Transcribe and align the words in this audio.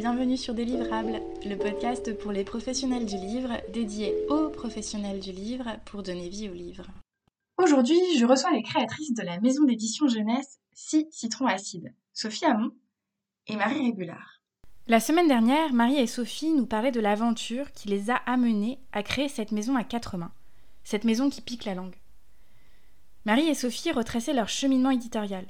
bienvenue 0.00 0.38
sur 0.38 0.54
Délivrables, 0.54 1.20
le 1.44 1.56
podcast 1.56 2.16
pour 2.16 2.32
les 2.32 2.42
professionnels 2.42 3.04
du 3.04 3.16
livre, 3.16 3.60
dédié 3.70 4.14
aux 4.30 4.48
professionnels 4.48 5.20
du 5.20 5.30
livre 5.30 5.76
pour 5.84 6.02
donner 6.02 6.30
vie 6.30 6.48
au 6.48 6.54
livre. 6.54 6.86
Aujourd'hui, 7.58 8.00
je 8.18 8.24
reçois 8.24 8.50
les 8.52 8.62
créatrices 8.62 9.12
de 9.12 9.22
la 9.22 9.38
maison 9.40 9.64
d'édition 9.64 10.08
jeunesse 10.08 10.58
6 10.72 11.04
Citron 11.10 11.44
Acide, 11.44 11.92
Sophie 12.14 12.46
Hamon 12.46 12.70
et 13.46 13.56
Marie 13.56 13.90
Régulard. 13.90 14.40
La 14.86 15.00
semaine 15.00 15.28
dernière, 15.28 15.74
Marie 15.74 15.98
et 15.98 16.06
Sophie 16.06 16.54
nous 16.54 16.64
parlaient 16.64 16.92
de 16.92 17.00
l'aventure 17.00 17.70
qui 17.72 17.88
les 17.88 18.08
a 18.08 18.16
amenées 18.16 18.78
à 18.92 19.02
créer 19.02 19.28
cette 19.28 19.52
maison 19.52 19.76
à 19.76 19.84
quatre 19.84 20.16
mains, 20.16 20.32
cette 20.82 21.04
maison 21.04 21.28
qui 21.28 21.42
pique 21.42 21.66
la 21.66 21.74
langue. 21.74 22.00
Marie 23.26 23.50
et 23.50 23.54
Sophie 23.54 23.92
retraçaient 23.92 24.32
leur 24.32 24.48
cheminement 24.48 24.92
éditorial, 24.92 25.44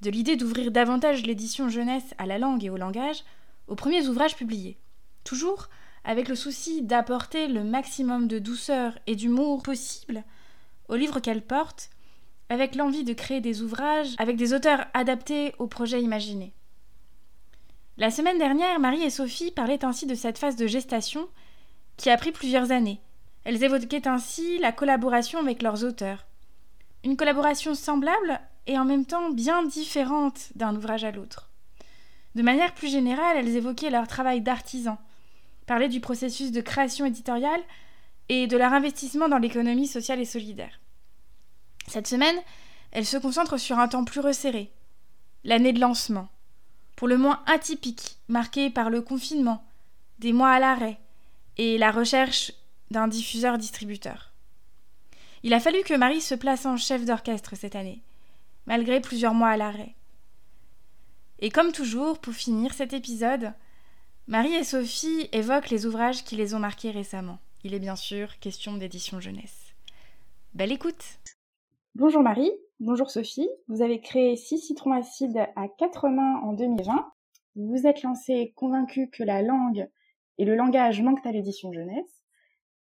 de 0.00 0.08
l'idée 0.08 0.36
d'ouvrir 0.36 0.70
davantage 0.70 1.22
l'édition 1.26 1.68
jeunesse 1.68 2.14
à 2.16 2.24
la 2.24 2.38
langue 2.38 2.64
et 2.64 2.70
au 2.70 2.78
langage 2.78 3.24
aux 3.70 3.76
premiers 3.76 4.08
ouvrages 4.08 4.36
publiés. 4.36 4.76
Toujours 5.24 5.70
avec 6.04 6.28
le 6.28 6.34
souci 6.34 6.82
d'apporter 6.82 7.46
le 7.46 7.64
maximum 7.64 8.28
de 8.28 8.38
douceur 8.38 8.98
et 9.06 9.16
d'humour 9.16 9.62
possible 9.62 10.24
aux 10.88 10.96
livres 10.96 11.20
qu'elle 11.20 11.42
porte, 11.42 11.88
avec 12.48 12.74
l'envie 12.74 13.04
de 13.04 13.12
créer 13.12 13.40
des 13.40 13.62
ouvrages 13.62 14.14
avec 14.18 14.36
des 14.36 14.52
auteurs 14.52 14.84
adaptés 14.92 15.54
aux 15.58 15.68
projets 15.68 16.02
imaginés. 16.02 16.52
La 17.96 18.10
semaine 18.10 18.38
dernière, 18.38 18.80
Marie 18.80 19.04
et 19.04 19.10
Sophie 19.10 19.52
parlaient 19.52 19.84
ainsi 19.84 20.06
de 20.06 20.16
cette 20.16 20.38
phase 20.38 20.56
de 20.56 20.66
gestation 20.66 21.28
qui 21.96 22.10
a 22.10 22.16
pris 22.16 22.32
plusieurs 22.32 22.72
années. 22.72 23.00
Elles 23.44 23.62
évoquaient 23.62 24.08
ainsi 24.08 24.58
la 24.58 24.72
collaboration 24.72 25.38
avec 25.38 25.62
leurs 25.62 25.84
auteurs. 25.84 26.26
Une 27.04 27.16
collaboration 27.16 27.74
semblable 27.74 28.40
et 28.66 28.78
en 28.78 28.84
même 28.84 29.06
temps 29.06 29.30
bien 29.30 29.62
différente 29.64 30.48
d'un 30.56 30.74
ouvrage 30.74 31.04
à 31.04 31.12
l'autre. 31.12 31.49
De 32.34 32.42
manière 32.42 32.74
plus 32.74 32.88
générale, 32.88 33.36
elles 33.36 33.56
évoquaient 33.56 33.90
leur 33.90 34.06
travail 34.06 34.40
d'artisan, 34.40 34.98
parlaient 35.66 35.88
du 35.88 36.00
processus 36.00 36.52
de 36.52 36.60
création 36.60 37.06
éditoriale 37.06 37.62
et 38.28 38.46
de 38.46 38.56
leur 38.56 38.72
investissement 38.72 39.28
dans 39.28 39.38
l'économie 39.38 39.88
sociale 39.88 40.20
et 40.20 40.24
solidaire. 40.24 40.80
Cette 41.88 42.06
semaine, 42.06 42.36
elles 42.92 43.06
se 43.06 43.16
concentrent 43.16 43.58
sur 43.58 43.78
un 43.78 43.88
temps 43.88 44.04
plus 44.04 44.20
resserré, 44.20 44.70
l'année 45.44 45.72
de 45.72 45.80
lancement, 45.80 46.28
pour 46.96 47.08
le 47.08 47.18
moins 47.18 47.42
atypique, 47.46 48.18
marqué 48.28 48.70
par 48.70 48.90
le 48.90 49.02
confinement, 49.02 49.64
des 50.18 50.32
mois 50.32 50.50
à 50.50 50.60
l'arrêt 50.60 51.00
et 51.56 51.78
la 51.78 51.90
recherche 51.90 52.52
d'un 52.90 53.08
diffuseur-distributeur. 53.08 54.32
Il 55.42 55.54
a 55.54 55.60
fallu 55.60 55.82
que 55.82 55.94
Marie 55.94 56.20
se 56.20 56.34
place 56.34 56.66
en 56.66 56.76
chef 56.76 57.04
d'orchestre 57.04 57.56
cette 57.56 57.76
année, 57.76 58.02
malgré 58.66 59.00
plusieurs 59.00 59.34
mois 59.34 59.48
à 59.48 59.56
l'arrêt. 59.56 59.94
Et 61.42 61.48
comme 61.48 61.72
toujours, 61.72 62.18
pour 62.18 62.34
finir 62.34 62.74
cet 62.74 62.92
épisode, 62.92 63.54
Marie 64.26 64.54
et 64.54 64.64
Sophie 64.64 65.26
évoquent 65.32 65.70
les 65.70 65.86
ouvrages 65.86 66.22
qui 66.22 66.36
les 66.36 66.54
ont 66.54 66.58
marqués 66.58 66.90
récemment. 66.90 67.38
Il 67.64 67.72
est 67.72 67.78
bien 67.78 67.96
sûr 67.96 68.38
question 68.40 68.76
d'édition 68.76 69.20
jeunesse. 69.20 69.74
Belle 70.52 70.70
écoute 70.70 71.18
Bonjour 71.94 72.20
Marie, 72.20 72.52
bonjour 72.78 73.10
Sophie. 73.10 73.48
Vous 73.68 73.80
avez 73.80 74.02
créé 74.02 74.36
Six 74.36 74.58
citrons 74.58 74.92
acides 74.92 75.48
à 75.56 75.66
quatre 75.68 76.10
mains 76.10 76.40
en 76.42 76.52
2020. 76.52 77.10
Vous 77.56 77.68
vous 77.68 77.86
êtes 77.86 78.02
lancée 78.02 78.52
convaincue 78.54 79.08
que 79.08 79.24
la 79.24 79.40
langue 79.40 79.88
et 80.36 80.44
le 80.44 80.56
langage 80.56 81.00
manquent 81.00 81.24
à 81.24 81.32
l'édition 81.32 81.72
jeunesse. 81.72 82.22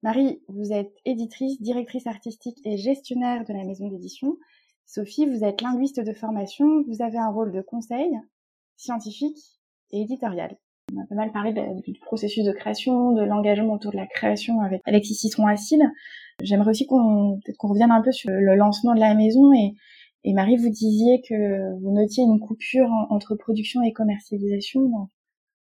Marie, 0.03 0.43
vous 0.49 0.73
êtes 0.73 0.93
éditrice, 1.05 1.61
directrice 1.61 2.07
artistique 2.07 2.59
et 2.65 2.77
gestionnaire 2.77 3.45
de 3.45 3.53
la 3.53 3.63
maison 3.63 3.87
d'édition. 3.87 4.37
Sophie, 4.85 5.27
vous 5.27 5.45
êtes 5.45 5.61
linguiste 5.61 6.02
de 6.02 6.13
formation, 6.13 6.83
vous 6.87 7.02
avez 7.02 7.17
un 7.17 7.30
rôle 7.30 7.53
de 7.53 7.61
conseil 7.61 8.19
scientifique 8.80 9.38
et 9.91 10.02
éditorial. 10.02 10.58
On 10.95 11.02
a 11.02 11.05
pas 11.05 11.16
mal 11.16 11.31
parlé 11.31 11.53
du 11.85 11.99
processus 11.99 12.44
de 12.44 12.52
création, 12.52 13.11
de 13.11 13.23
l'engagement 13.23 13.73
autour 13.73 13.91
de 13.91 13.97
la 13.97 14.08
création 14.08 14.61
avec 14.61 14.81
Alexis 14.86 15.15
Citron 15.15 15.45
Acide. 15.45 15.83
J'aimerais 16.42 16.71
aussi 16.71 16.87
qu'on 16.87 17.39
peut-être 17.43 17.58
qu'on 17.58 17.67
revienne 17.67 17.92
un 17.92 18.02
peu 18.02 18.11
sur 18.11 18.31
le 18.31 18.55
lancement 18.55 18.95
de 18.95 18.99
la 18.99 19.14
maison 19.14 19.53
et, 19.53 19.76
et 20.23 20.33
Marie, 20.33 20.58
vous 20.58 20.70
disiez 20.70 21.21
que 21.21 21.80
vous 21.80 21.92
notiez 21.92 22.23
une 22.23 22.39
coupure 22.39 22.89
entre 23.09 23.36
production 23.36 23.81
et 23.83 23.93
commercialisation 23.93 24.82
dans 24.82 25.09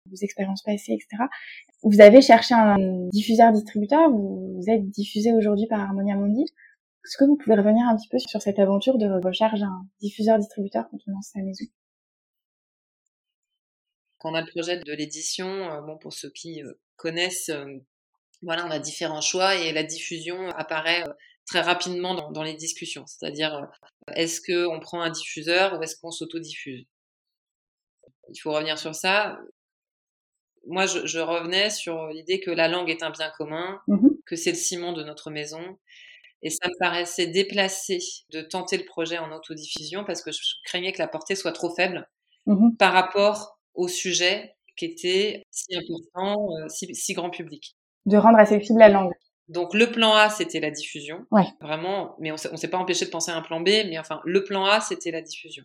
vos 0.09 0.15
expériences 0.21 0.63
passées, 0.63 0.93
etc. 0.93 1.23
Vous 1.83 2.01
avez 2.01 2.21
cherché 2.21 2.55
un 2.55 2.77
diffuseur-distributeur, 3.11 4.09
vous, 4.09 4.63
êtes 4.67 4.89
diffusé 4.89 5.33
aujourd'hui 5.33 5.67
par 5.67 5.81
Harmonia 5.81 6.15
Mundi. 6.15 6.43
Est-ce 6.43 7.17
que 7.17 7.25
vous 7.25 7.37
pouvez 7.37 7.55
revenir 7.55 7.85
un 7.87 7.95
petit 7.95 8.07
peu 8.09 8.17
sur 8.19 8.41
cette 8.41 8.59
aventure 8.59 8.97
de 8.97 9.07
recherche 9.23 9.59
d'un 9.59 9.85
diffuseur-distributeur 10.01 10.87
quand 10.89 10.97
on 11.07 11.11
lance 11.11 11.31
sa 11.33 11.41
maison? 11.41 11.65
Quand 14.19 14.31
on 14.31 14.35
a 14.35 14.41
le 14.41 14.47
projet 14.47 14.77
de 14.77 14.93
l'édition, 14.93 15.47
euh, 15.47 15.81
bon, 15.81 15.97
pour 15.97 16.13
ceux 16.13 16.29
qui 16.29 16.63
euh, 16.63 16.73
connaissent, 16.95 17.49
euh, 17.49 17.65
voilà, 18.41 18.65
on 18.65 18.71
a 18.71 18.79
différents 18.79 19.21
choix 19.21 19.55
et 19.55 19.71
la 19.71 19.83
diffusion 19.83 20.49
apparaît 20.49 21.03
très 21.45 21.61
rapidement 21.61 22.13
dans, 22.31 22.43
les 22.43 22.55
discussions. 22.55 23.05
C'est-à-dire, 23.07 23.67
est-ce 24.15 24.41
qu'on 24.41 24.79
prend 24.79 25.01
un 25.01 25.09
diffuseur 25.09 25.79
ou 25.79 25.83
est-ce 25.83 25.95
qu'on 25.95 26.11
s'autodiffuse? 26.11 26.85
Il 28.29 28.37
faut 28.37 28.51
revenir 28.51 28.77
sur 28.77 28.93
ça. 28.93 29.39
Moi, 30.67 30.85
je, 30.85 31.19
revenais 31.19 31.69
sur 31.69 32.07
l'idée 32.07 32.41
que 32.41 32.51
la 32.51 32.67
langue 32.67 32.89
est 32.89 33.01
un 33.01 33.09
bien 33.09 33.31
commun, 33.37 33.79
mmh 33.87 34.07
que 34.25 34.35
c'est 34.35 34.51
le 34.51 34.57
ciment 34.57 34.91
de 34.91 35.03
notre 35.03 35.31
maison. 35.31 35.79
Et 36.41 36.49
ça 36.49 36.67
me 36.67 36.77
paraissait 36.79 37.27
déplacé 37.27 37.99
de 38.29 38.41
tenter 38.41 38.77
le 38.77 38.83
projet 38.83 39.17
en 39.17 39.31
autodiffusion 39.31 40.03
parce 40.03 40.21
que 40.21 40.33
je 40.33 40.39
craignais 40.65 40.91
que 40.91 40.99
la 40.99 41.07
portée 41.07 41.35
soit 41.35 41.53
trop 41.53 41.73
faible 41.73 42.09
mmh 42.45 42.75
par 42.77 42.91
rapport 42.91 43.56
au 43.77 43.87
sujet 43.87 44.55
qui 44.75 44.85
était 44.85 45.43
si 45.49 45.75
important, 45.75 46.49
si, 46.67 46.93
si 46.93 47.13
grand 47.13 47.29
public 47.29 47.77
de 48.07 48.17
rendre 48.17 48.39
accessible 48.39 48.79
la 48.79 48.89
langue. 48.89 49.13
Donc 49.49 49.73
le 49.73 49.91
plan 49.91 50.13
A, 50.15 50.29
c'était 50.29 50.59
la 50.59 50.71
diffusion. 50.71 51.25
Ouais. 51.31 51.45
Vraiment, 51.61 52.15
mais 52.19 52.31
on 52.31 52.37
s'est 52.37 52.69
pas 52.69 52.77
empêché 52.77 53.05
de 53.05 53.11
penser 53.11 53.31
à 53.31 53.35
un 53.35 53.41
plan 53.41 53.61
B, 53.61 53.69
mais 53.87 53.99
enfin, 53.99 54.21
le 54.25 54.43
plan 54.43 54.65
A, 54.65 54.81
c'était 54.81 55.11
la 55.11 55.21
diffusion. 55.21 55.63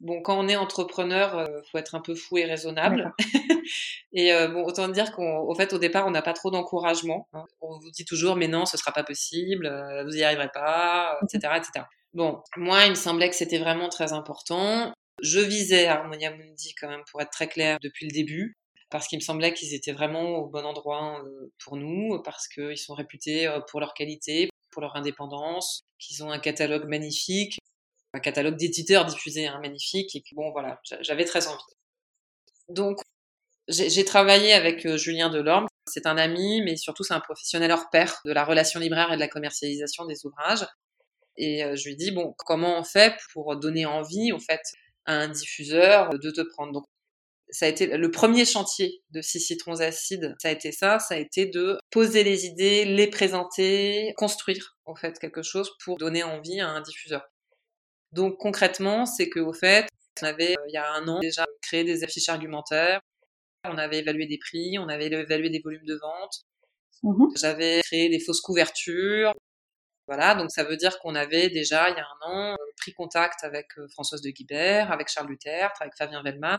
Bon, 0.00 0.22
quand 0.22 0.38
on 0.38 0.48
est 0.48 0.56
entrepreneur, 0.56 1.36
euh, 1.36 1.46
faut 1.72 1.78
être 1.78 1.96
un 1.96 2.00
peu 2.00 2.14
fou 2.14 2.38
et 2.38 2.44
raisonnable. 2.44 3.12
et 4.12 4.32
euh, 4.32 4.48
bon, 4.48 4.62
autant 4.64 4.86
dire 4.88 5.12
qu'au 5.12 5.52
fait, 5.56 5.72
au 5.72 5.78
départ, 5.78 6.06
on 6.06 6.12
n'a 6.12 6.22
pas 6.22 6.34
trop 6.34 6.50
d'encouragement. 6.50 7.28
Hein. 7.32 7.44
On 7.60 7.78
vous 7.80 7.90
dit 7.90 8.04
toujours, 8.04 8.36
mais 8.36 8.48
non, 8.48 8.64
ce 8.64 8.76
sera 8.76 8.92
pas 8.92 9.02
possible, 9.02 9.66
euh, 9.66 10.04
vous 10.04 10.16
y 10.16 10.22
arriverez 10.22 10.50
pas, 10.54 11.18
etc., 11.22 11.54
etc. 11.56 11.84
Bon, 12.14 12.40
moi, 12.56 12.84
il 12.84 12.90
me 12.90 12.94
semblait 12.94 13.28
que 13.28 13.36
c'était 13.36 13.58
vraiment 13.58 13.88
très 13.88 14.12
important. 14.12 14.92
Je 15.20 15.40
visais 15.40 15.86
Harmonia 15.86 16.30
Mundi 16.30 16.74
quand 16.80 16.88
même, 16.88 17.02
pour 17.10 17.20
être 17.20 17.30
très 17.30 17.48
clair, 17.48 17.78
depuis 17.80 18.06
le 18.06 18.12
début 18.12 18.56
parce 18.90 19.06
qu'il 19.06 19.18
me 19.18 19.22
semblait 19.22 19.52
qu'ils 19.54 19.74
étaient 19.74 19.92
vraiment 19.92 20.38
au 20.38 20.46
bon 20.46 20.64
endroit 20.64 21.22
euh, 21.24 21.52
pour 21.62 21.76
nous, 21.76 22.20
parce 22.22 22.48
qu'ils 22.48 22.78
sont 22.78 22.94
réputés 22.94 23.46
euh, 23.46 23.60
pour 23.60 23.80
leur 23.80 23.94
qualité, 23.94 24.48
pour 24.70 24.82
leur 24.82 24.96
indépendance, 24.96 25.82
qu'ils 25.98 26.24
ont 26.24 26.30
un 26.30 26.38
catalogue 26.38 26.88
magnifique, 26.88 27.58
un 28.14 28.20
catalogue 28.20 28.56
d'éditeurs 28.56 29.04
diffusés 29.04 29.46
hein, 29.46 29.60
magnifique, 29.60 30.16
et 30.16 30.22
que 30.22 30.34
bon 30.34 30.50
voilà, 30.52 30.80
j'avais 31.00 31.24
très 31.24 31.46
envie. 31.48 31.62
Donc 32.68 33.00
j'ai 33.68 34.04
travaillé 34.04 34.54
avec 34.54 34.86
euh, 34.86 34.96
Julien 34.96 35.28
Delorme. 35.28 35.66
C'est 35.86 36.06
un 36.06 36.18
ami, 36.18 36.62
mais 36.62 36.76
surtout 36.76 37.02
c'est 37.02 37.14
un 37.14 37.20
professionnel 37.20 37.70
hors 37.72 37.90
pair 37.90 38.20
de 38.24 38.32
la 38.32 38.44
relation 38.44 38.80
libraire 38.80 39.10
et 39.12 39.16
de 39.16 39.20
la 39.20 39.28
commercialisation 39.28 40.06
des 40.06 40.26
ouvrages. 40.26 40.66
Et 41.36 41.62
je 41.76 41.88
lui 41.88 41.96
dis 41.96 42.10
bon, 42.10 42.34
comment 42.36 42.78
on 42.78 42.84
fait 42.84 43.14
pour 43.32 43.56
donner 43.56 43.86
envie 43.86 44.32
en 44.32 44.40
fait 44.40 44.60
à 45.08 45.14
un 45.14 45.28
diffuseur 45.28 46.10
de 46.10 46.30
te 46.30 46.42
prendre. 46.42 46.72
Donc 46.72 46.84
ça 47.50 47.66
a 47.66 47.68
été 47.68 47.86
le 47.86 48.10
premier 48.10 48.44
chantier 48.44 49.02
de 49.10 49.22
Six 49.22 49.40
Citrons 49.40 49.80
Acides. 49.80 50.34
Ça 50.38 50.48
a 50.48 50.52
été 50.52 50.70
ça, 50.70 50.98
ça 50.98 51.14
a 51.14 51.18
été 51.18 51.46
de 51.46 51.78
poser 51.90 52.22
les 52.22 52.44
idées, 52.46 52.84
les 52.84 53.08
présenter, 53.08 54.12
construire 54.16 54.76
en 54.84 54.94
fait 54.94 55.18
quelque 55.18 55.42
chose 55.42 55.70
pour 55.82 55.96
donner 55.96 56.22
envie 56.22 56.60
à 56.60 56.68
un 56.68 56.82
diffuseur. 56.82 57.22
Donc 58.12 58.36
concrètement, 58.38 59.06
c'est 59.06 59.28
que 59.28 59.40
au 59.40 59.52
fait, 59.52 59.88
on 60.22 60.26
avait 60.26 60.52
euh, 60.58 60.64
il 60.68 60.74
y 60.74 60.76
a 60.76 60.92
un 60.92 61.08
an 61.08 61.20
déjà 61.20 61.46
créé 61.62 61.84
des 61.84 62.04
affiches 62.04 62.28
argumentaires, 62.28 63.00
on 63.64 63.78
avait 63.78 63.98
évalué 63.98 64.26
des 64.26 64.38
prix, 64.38 64.78
on 64.78 64.88
avait 64.88 65.06
évalué 65.06 65.50
des 65.50 65.60
volumes 65.60 65.84
de 65.86 65.94
vente, 65.94 66.44
mmh 67.02 67.26
j'avais 67.36 67.80
créé 67.82 68.08
des 68.08 68.20
fausses 68.20 68.40
couvertures. 68.40 69.32
Voilà, 70.06 70.34
donc 70.34 70.50
ça 70.50 70.64
veut 70.64 70.76
dire 70.76 70.98
qu'on 71.00 71.14
avait 71.14 71.50
déjà 71.50 71.90
il 71.90 71.96
y 71.96 72.00
a 72.00 72.04
un 72.04 72.32
an 72.32 72.52
euh, 72.54 72.57
contact 72.92 73.44
avec 73.44 73.68
Françoise 73.90 74.22
de 74.22 74.30
Guibert, 74.30 74.92
avec 74.92 75.08
Charles 75.08 75.28
Luther, 75.28 75.70
avec 75.80 75.94
Fabien 75.96 76.22
Velma 76.22 76.58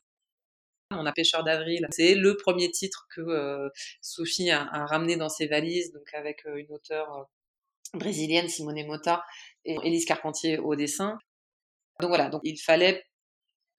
on 0.92 1.06
a 1.06 1.12
Pêcheur 1.12 1.44
d'avril. 1.44 1.88
C'est 1.92 2.16
le 2.16 2.36
premier 2.36 2.72
titre 2.72 3.08
que 3.16 3.70
Sophie 4.02 4.50
a, 4.52 4.66
ramené 4.86 5.18
dans 5.18 5.30
ses 5.30 5.48
valises, 5.48 5.92
donc 5.92 6.14
avec 6.14 6.44
une 6.46 6.72
auteure 6.72 7.30
brésilienne, 7.94 8.50
Simone 8.50 8.86
Mota, 8.86 9.24
et 9.66 9.76
Élise 9.84 10.06
Carpentier 10.06 10.58
au 10.58 10.76
dessin. 10.76 11.18
Donc 12.00 12.10
voilà, 12.10 12.30
donc 12.30 12.42
il 12.44 12.60
fallait 12.60 13.04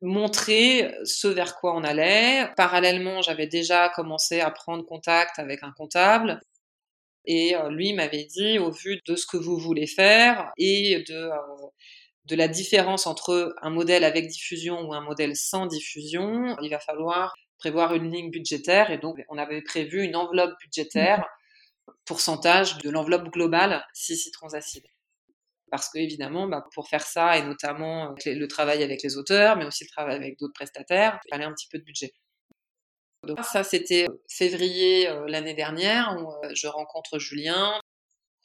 montrer 0.02 0.94
ce 1.04 1.28
vers 1.28 1.56
quoi 1.56 1.74
on 1.74 1.84
allait. 1.84 2.48
Parallèlement, 2.56 3.22
j'avais 3.22 3.46
déjà 3.46 3.88
commencé 3.90 4.40
à 4.40 4.50
prendre 4.50 4.84
contact 4.84 5.38
avec 5.38 5.62
un 5.62 5.72
comptable. 5.72 6.40
Et 7.26 7.54
lui 7.68 7.92
m'avait 7.92 8.24
dit, 8.24 8.58
au 8.58 8.70
vu 8.70 9.00
de 9.06 9.14
ce 9.14 9.26
que 9.26 9.36
vous 9.36 9.58
voulez 9.58 9.86
faire 9.86 10.50
et 10.56 11.04
de 11.06 11.30
de 12.26 12.36
la 12.36 12.48
différence 12.48 13.06
entre 13.06 13.54
un 13.62 13.70
modèle 13.70 14.04
avec 14.04 14.28
diffusion 14.28 14.80
ou 14.82 14.94
un 14.94 15.00
modèle 15.00 15.36
sans 15.36 15.66
diffusion, 15.66 16.56
il 16.60 16.70
va 16.70 16.78
falloir 16.78 17.34
prévoir 17.58 17.94
une 17.94 18.10
ligne 18.10 18.30
budgétaire 18.30 18.90
et 18.90 18.98
donc 18.98 19.18
on 19.28 19.38
avait 19.38 19.62
prévu 19.62 20.02
une 20.02 20.16
enveloppe 20.16 20.58
budgétaire, 20.60 21.24
pourcentage 22.04 22.78
de 22.78 22.90
l'enveloppe 22.90 23.30
globale 23.30 23.84
6 23.94 24.16
citrons 24.16 24.54
acides. 24.54 24.86
Parce 25.70 25.88
que 25.88 25.98
évidemment, 25.98 26.48
bah, 26.48 26.64
pour 26.74 26.88
faire 26.88 27.06
ça 27.06 27.38
et 27.38 27.42
notamment 27.42 28.14
le 28.26 28.46
travail 28.46 28.82
avec 28.82 29.02
les 29.02 29.16
auteurs, 29.16 29.56
mais 29.56 29.64
aussi 29.64 29.84
le 29.84 29.90
travail 29.90 30.16
avec 30.16 30.38
d'autres 30.38 30.54
prestataires, 30.54 31.20
il 31.24 31.30
fallait 31.30 31.44
un 31.44 31.52
petit 31.52 31.68
peu 31.68 31.78
de 31.78 31.84
budget. 31.84 32.12
Donc 33.26 33.44
ça, 33.44 33.62
c'était 33.62 34.06
février 34.28 35.08
l'année 35.26 35.54
dernière 35.54 36.16
où 36.18 36.32
je 36.54 36.66
rencontre 36.66 37.18
Julien. 37.18 37.78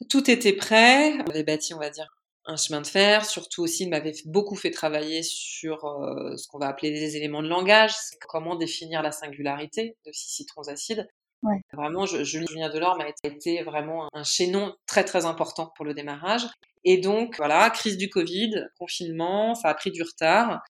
Tout 0.10 0.30
était 0.30 0.54
prêt. 0.54 1.14
On 1.26 1.30
avait 1.30 1.44
bâti, 1.44 1.74
on 1.74 1.80
va 1.80 1.90
dire, 1.90 2.10
un 2.46 2.58
chemin 2.58 2.82
de 2.82 2.88
fer. 2.88 3.26
Surtout 3.26 3.64
aussi, 3.64 3.84
il 3.84 3.90
m'avait 3.90 4.14
beaucoup 4.26 4.56
fait 4.56 4.72
travailler 4.72 5.24
sur 5.24 5.86
euh, 5.86 6.36
ce 6.38 6.48
qu'on 6.48 6.60
va 6.60 6.68
appeler 6.68 6.92
les 6.92 7.18
éléments 7.18 7.44
de 7.44 7.48
langage, 7.48 7.94
comment 8.28 8.56
définir 8.56 9.02
la 9.02 9.12
singularité 9.12 9.98
de 10.06 10.12
six 10.12 10.32
citrons 10.32 10.68
acides. 10.68 11.08
Ouais. 11.44 11.62
Vraiment, 11.74 12.06
je, 12.06 12.24
Julien 12.24 12.70
Delorme 12.70 13.02
a 13.02 13.08
été 13.24 13.62
vraiment 13.64 14.10
un 14.14 14.24
chaînon 14.24 14.76
très 14.88 15.04
très 15.04 15.26
important 15.26 15.72
pour 15.76 15.86
le 15.86 15.94
démarrage. 15.94 16.48
Et 16.84 16.98
donc, 16.98 17.36
voilà, 17.38 17.70
crise 17.70 17.98
du 17.98 18.10
Covid, 18.10 18.68
confinement, 18.80 19.56
ça 19.56 19.70
a 19.70 19.74
pris 19.74 19.92
du 19.92 20.04
retard. 20.04 20.62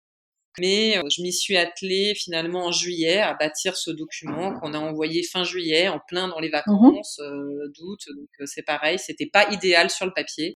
Mais 0.61 0.97
euh, 0.97 1.03
je 1.11 1.21
m'y 1.23 1.33
suis 1.33 1.57
attelée 1.57 2.15
finalement 2.15 2.67
en 2.67 2.73
juillet 2.73 3.19
à 3.19 3.35
bâtir 3.35 3.77
ce 3.77 3.91
document 3.91 4.55
qu'on 4.61 4.73
a 4.73 4.79
envoyé 4.79 5.25
fin 5.25 5.43
juillet, 5.43 5.89
en 5.89 5.99
plein 5.99 6.29
dans 6.29 6.39
les 6.39 6.49
mmh 6.49 6.53
vacances 6.53 7.19
euh, 7.19 7.73
d'août. 7.77 8.01
Donc 8.17 8.29
c'est 8.47 8.63
pareil, 8.63 8.99
c'était 9.01 9.27
pas 9.27 9.51
idéal 9.51 9.91
sur 9.91 10.07
le 10.07 10.13
papier. 10.13 10.57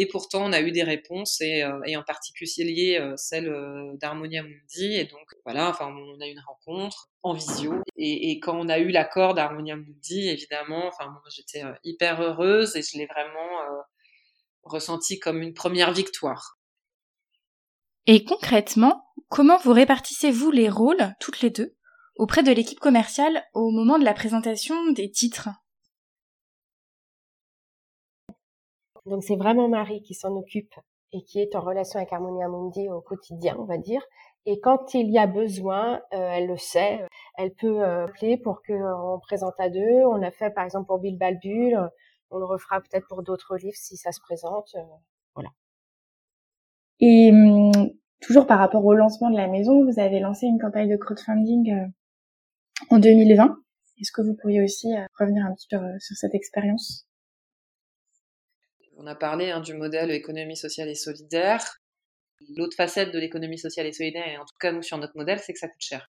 Et 0.00 0.06
pourtant, 0.06 0.44
on 0.44 0.52
a 0.52 0.60
eu 0.60 0.70
des 0.70 0.84
réponses, 0.84 1.40
et, 1.40 1.64
euh, 1.64 1.98
en 1.98 2.04
particulier 2.04 2.98
euh, 3.00 3.14
celle 3.16 3.48
euh, 3.48 3.96
d'Harmonia 3.96 4.44
Mundi. 4.44 4.94
Et 4.94 5.06
donc, 5.06 5.34
voilà, 5.44 5.68
enfin, 5.68 5.88
on 5.88 6.20
a 6.20 6.26
eu 6.28 6.30
une 6.30 6.40
rencontre 6.46 7.10
en 7.24 7.34
visio. 7.34 7.74
Et, 7.96 8.38
quand 8.38 8.56
on 8.56 8.68
a 8.68 8.78
eu 8.78 8.90
l'accord 8.90 9.34
d'Harmonia 9.34 9.74
Mundi, 9.74 10.28
évidemment, 10.28 10.86
enfin, 10.86 11.12
j'étais 11.34 11.64
hyper 11.82 12.22
heureuse 12.22 12.76
et 12.76 12.82
je 12.82 12.96
l'ai 12.96 13.06
vraiment 13.06 13.50
ressenti 14.62 15.18
comme 15.18 15.42
une 15.42 15.52
première 15.52 15.92
victoire. 15.92 16.58
Et 18.06 18.24
concrètement, 18.24 19.04
comment 19.28 19.58
vous 19.58 19.72
répartissez-vous 19.72 20.52
les 20.52 20.68
rôles, 20.68 21.12
toutes 21.18 21.40
les 21.40 21.50
deux, 21.50 21.76
auprès 22.14 22.44
de 22.44 22.52
l'équipe 22.52 22.78
commerciale 22.78 23.44
au 23.52 23.70
moment 23.70 23.98
de 23.98 24.04
la 24.04 24.14
présentation 24.14 24.92
des 24.92 25.10
titres? 25.10 25.48
Donc 29.08 29.24
c'est 29.24 29.36
vraiment 29.36 29.68
Marie 29.68 30.02
qui 30.02 30.14
s'en 30.14 30.36
occupe 30.36 30.74
et 31.12 31.22
qui 31.22 31.40
est 31.40 31.56
en 31.56 31.60
relation 31.60 31.98
avec 31.98 32.12
Harmonia 32.12 32.48
Mundi 32.48 32.88
au 32.88 33.00
quotidien, 33.00 33.56
on 33.58 33.64
va 33.64 33.78
dire. 33.78 34.02
Et 34.44 34.60
quand 34.60 34.94
il 34.94 35.10
y 35.10 35.18
a 35.18 35.26
besoin, 35.26 36.00
euh, 36.12 36.30
elle 36.32 36.46
le 36.46 36.56
sait, 36.56 37.00
elle 37.36 37.52
peut 37.52 37.82
euh, 37.82 38.04
appeler 38.06 38.36
pour 38.36 38.62
qu'on 38.62 39.18
présente 39.20 39.54
à 39.58 39.70
deux. 39.70 40.04
On 40.06 40.16
l'a 40.16 40.30
fait 40.30 40.50
par 40.50 40.64
exemple 40.64 40.86
pour 40.86 40.98
Bill 40.98 41.18
Balbul, 41.18 41.78
on 42.30 42.38
le 42.38 42.44
refera 42.44 42.80
peut-être 42.80 43.06
pour 43.08 43.22
d'autres 43.22 43.56
livres 43.56 43.76
si 43.76 43.96
ça 43.96 44.12
se 44.12 44.20
présente. 44.20 44.70
Euh, 44.74 44.82
voilà. 45.34 45.50
Et 47.00 47.30
hum, 47.32 47.90
toujours 48.20 48.46
par 48.46 48.58
rapport 48.58 48.84
au 48.84 48.94
lancement 48.94 49.30
de 49.30 49.36
la 49.36 49.48
maison, 49.48 49.84
vous 49.84 49.98
avez 49.98 50.20
lancé 50.20 50.46
une 50.46 50.58
campagne 50.58 50.90
de 50.90 50.96
crowdfunding 50.96 51.90
en 52.90 52.98
2020. 52.98 53.56
Est-ce 54.00 54.12
que 54.12 54.22
vous 54.22 54.34
pourriez 54.34 54.62
aussi 54.62 54.88
revenir 55.18 55.44
un 55.44 55.54
petit 55.54 55.68
peu 55.70 55.78
sur 55.98 56.16
cette 56.16 56.34
expérience? 56.34 57.07
On 58.98 59.06
a 59.06 59.14
parlé 59.14 59.50
hein, 59.50 59.60
du 59.60 59.74
modèle 59.74 60.10
économie 60.10 60.56
sociale 60.56 60.88
et 60.88 60.94
solidaire. 60.94 61.78
L'autre 62.56 62.76
facette 62.76 63.12
de 63.12 63.18
l'économie 63.18 63.58
sociale 63.58 63.86
et 63.86 63.92
solidaire, 63.92 64.26
et 64.26 64.36
en 64.36 64.44
tout 64.44 64.56
cas 64.60 64.72
nous 64.72 64.82
sur 64.82 64.98
notre 64.98 65.16
modèle, 65.16 65.38
c'est 65.38 65.52
que 65.52 65.58
ça 65.58 65.68
coûte 65.68 65.80
cher. 65.80 66.10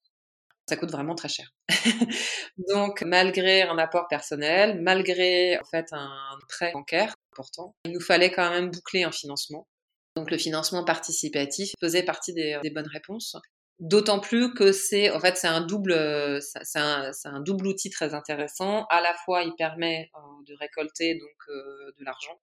Ça 0.67 0.77
coûte 0.77 0.91
vraiment 0.91 1.15
très 1.15 1.29
cher. 1.29 1.51
Donc 2.69 3.01
malgré 3.03 3.63
un 3.63 3.77
apport 3.77 4.07
personnel, 4.07 4.81
malgré 4.81 5.57
en 5.59 5.65
fait 5.65 5.87
un 5.91 6.37
prêt 6.49 6.71
bancaire 6.73 7.13
important, 7.33 7.75
il 7.85 7.91
nous 7.91 8.01
fallait 8.01 8.31
quand 8.31 8.49
même 8.49 8.69
boucler 8.69 9.03
un 9.03 9.11
financement. 9.11 9.67
Donc 10.15 10.29
le 10.29 10.37
financement 10.37 10.83
participatif 10.83 11.71
faisait 11.79 12.03
partie 12.03 12.33
des, 12.33 12.59
bonnes 12.73 12.89
réponses. 12.91 13.35
D'autant 13.79 14.19
plus 14.19 14.53
que 14.53 14.71
c'est 14.71 15.09
en 15.09 15.19
fait 15.19 15.37
c'est 15.37 15.47
un 15.47 15.61
double 15.61 16.39
c'est 16.41 16.79
un, 16.79 17.41
double 17.41 17.67
outil 17.67 17.89
très 17.89 18.13
intéressant. 18.13 18.85
À 18.89 19.01
la 19.01 19.13
fois 19.25 19.43
il 19.43 19.53
permet 19.55 20.09
euh, 20.15 20.19
de 20.47 20.53
récolter 20.59 21.15
donc 21.15 21.49
euh, 21.49 21.91
de 21.97 22.05
l'argent 22.05 22.39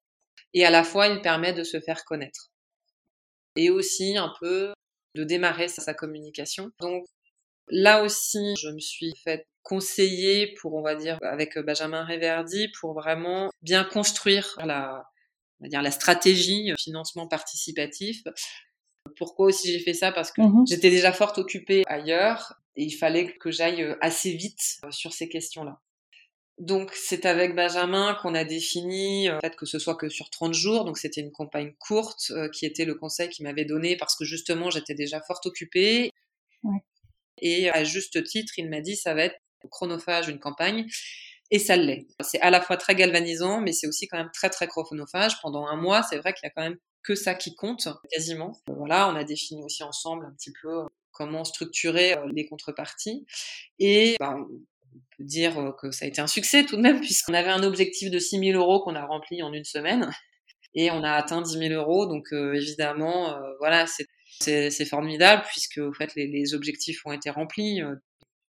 et 0.54 0.64
à 0.64 0.70
la 0.70 0.84
fois 0.84 1.08
il 1.08 1.20
permet 1.20 1.52
de 1.52 1.64
se 1.64 1.80
faire 1.80 2.04
connaître 2.04 2.50
et 3.58 3.70
aussi 3.70 4.16
un 4.16 4.32
peu 4.40 4.72
de 5.14 5.24
démarrer 5.24 5.68
sa, 5.68 5.94
communication. 5.94 6.70
Donc 6.80 7.04
là 7.68 8.02
aussi, 8.04 8.54
je 8.56 8.68
me 8.68 8.78
suis 8.78 9.12
fait 9.24 9.46
conseiller 9.62 10.54
pour, 10.60 10.74
on 10.74 10.82
va 10.82 10.94
dire, 10.94 11.18
avec 11.22 11.58
Benjamin 11.58 12.04
Réverdi, 12.04 12.68
pour 12.80 12.94
vraiment 12.94 13.50
bien 13.62 13.84
construire 13.84 14.56
la, 14.64 15.04
on 15.60 15.64
va 15.64 15.68
dire, 15.68 15.82
la 15.82 15.90
stratégie 15.90 16.72
financement 16.78 17.26
participatif. 17.26 18.22
Pourquoi 19.16 19.46
aussi 19.46 19.72
j'ai 19.72 19.80
fait 19.80 19.94
ça? 19.94 20.12
Parce 20.12 20.30
que 20.30 20.42
mmh 20.42 20.66
j'étais 20.68 20.90
déjà 20.90 21.12
fort 21.12 21.32
occupée 21.36 21.82
ailleurs 21.86 22.54
et 22.76 22.84
il 22.84 22.92
fallait 22.92 23.36
que 23.38 23.50
j'aille 23.50 23.96
assez 24.00 24.32
vite 24.32 24.78
sur 24.90 25.12
ces 25.12 25.28
questions-là. 25.28 25.80
Donc 26.58 26.93
c'est 26.94 27.25
avec 27.25 27.55
Benjamin 27.55 28.14
qu'on 28.20 28.34
a 28.34 28.43
défini 28.44 29.28
euh, 29.28 29.38
fait 29.40 29.55
que 29.55 29.64
ce 29.64 29.78
soit 29.78 29.94
que 29.94 30.08
sur 30.08 30.28
30 30.28 30.55
jours, 30.55 30.84
donc 30.84 30.99
c'était 30.99 31.20
une 31.20 31.31
campagne 31.31 31.72
courte 31.78 32.32
euh, 32.32 32.49
qui 32.49 32.66
était 32.66 32.84
le 32.84 32.96
conseil 32.96 33.28
qu'il 33.28 33.44
m'avait 33.44 33.64
donné 33.64 33.96
parce 33.96 34.16
que 34.16 34.25
justement 34.25 34.69
j'étais 34.69 34.94
déjà 34.94 35.20
fort 35.20 35.40
occupée. 35.44 36.12
Et 37.40 37.70
à 37.70 37.84
juste 37.84 38.25
titre, 38.25 38.55
il 38.58 38.69
m'a 38.69 38.81
dit 38.81 38.96
ça 38.96 39.14
va 39.14 39.25
être 39.25 39.40
chronophage 39.70 40.28
une 40.28 40.40
campagne 40.40 40.87
et 41.52 41.60
ça 41.60 41.76
l'est. 41.76 42.08
C'est 42.20 42.40
à 42.40 42.50
la 42.50 42.61
fois 42.61 42.76
très 42.76 42.96
galvanisant 42.96 43.61
mais 43.61 43.72
c'est 43.72 43.87
aussi 43.87 44.08
quand 44.08 44.19
même 44.19 44.31
très 44.34 44.50
très 44.50 44.66
chronophage 44.66 45.40
pendant 45.40 45.66
un 45.66 45.76
mois, 45.76 46.02
c'est 46.02 46.19
vrai 46.19 46.32
qu'il 46.32 46.44
y 46.44 46.50
a 46.50 46.50
quand 46.50 46.62
même 46.62 46.78
que 47.04 47.14
ça 47.14 47.34
qui 47.34 47.54
compte 47.54 47.88
quasiment. 48.11 48.61
Voilà, 48.66 49.08
on 49.08 49.14
a 49.14 49.22
défini 49.22 49.62
aussi 49.62 49.84
ensemble 49.84 50.26
un 50.26 50.32
petit 50.32 50.52
peu 50.61 50.87
comment 51.12 51.44
structurer 51.44 52.14
euh, 52.14 52.26
les 52.32 52.46
contreparties 52.46 53.26
et 53.78 54.16
ben, 54.20 54.46
dire 55.18 55.58
euh, 55.58 55.72
que 55.72 55.90
ça 55.90 56.04
a 56.04 56.08
été 56.08 56.20
un 56.20 56.26
succès 56.26 56.64
tout 56.64 56.76
de 56.76 56.82
même, 56.82 57.00
puisqu'on 57.00 57.34
avait 57.34 57.50
un 57.50 57.62
objectif 57.62 58.10
de 58.10 58.18
6 58.18 58.38
000 58.38 58.58
euros 58.58 58.82
qu'on 58.82 58.94
a 58.94 59.04
rempli 59.04 59.42
en 59.42 59.52
une 59.52 59.64
semaine, 59.64 60.10
et 60.74 60.90
on 60.90 61.02
a 61.02 61.12
atteint 61.12 61.42
10 61.42 61.58
000 61.58 61.74
euros. 61.74 62.06
Donc 62.06 62.32
euh, 62.32 62.54
évidemment, 62.54 63.34
euh, 63.34 63.40
voilà, 63.58 63.86
c'est 64.40 64.84
formidable, 64.84 65.42
puisque 65.46 65.78
au 65.78 65.92
fait, 65.92 66.12
les, 66.14 66.54
objectifs 66.54 67.04
ont 67.04 67.12
été 67.12 67.30
remplis 67.30 67.80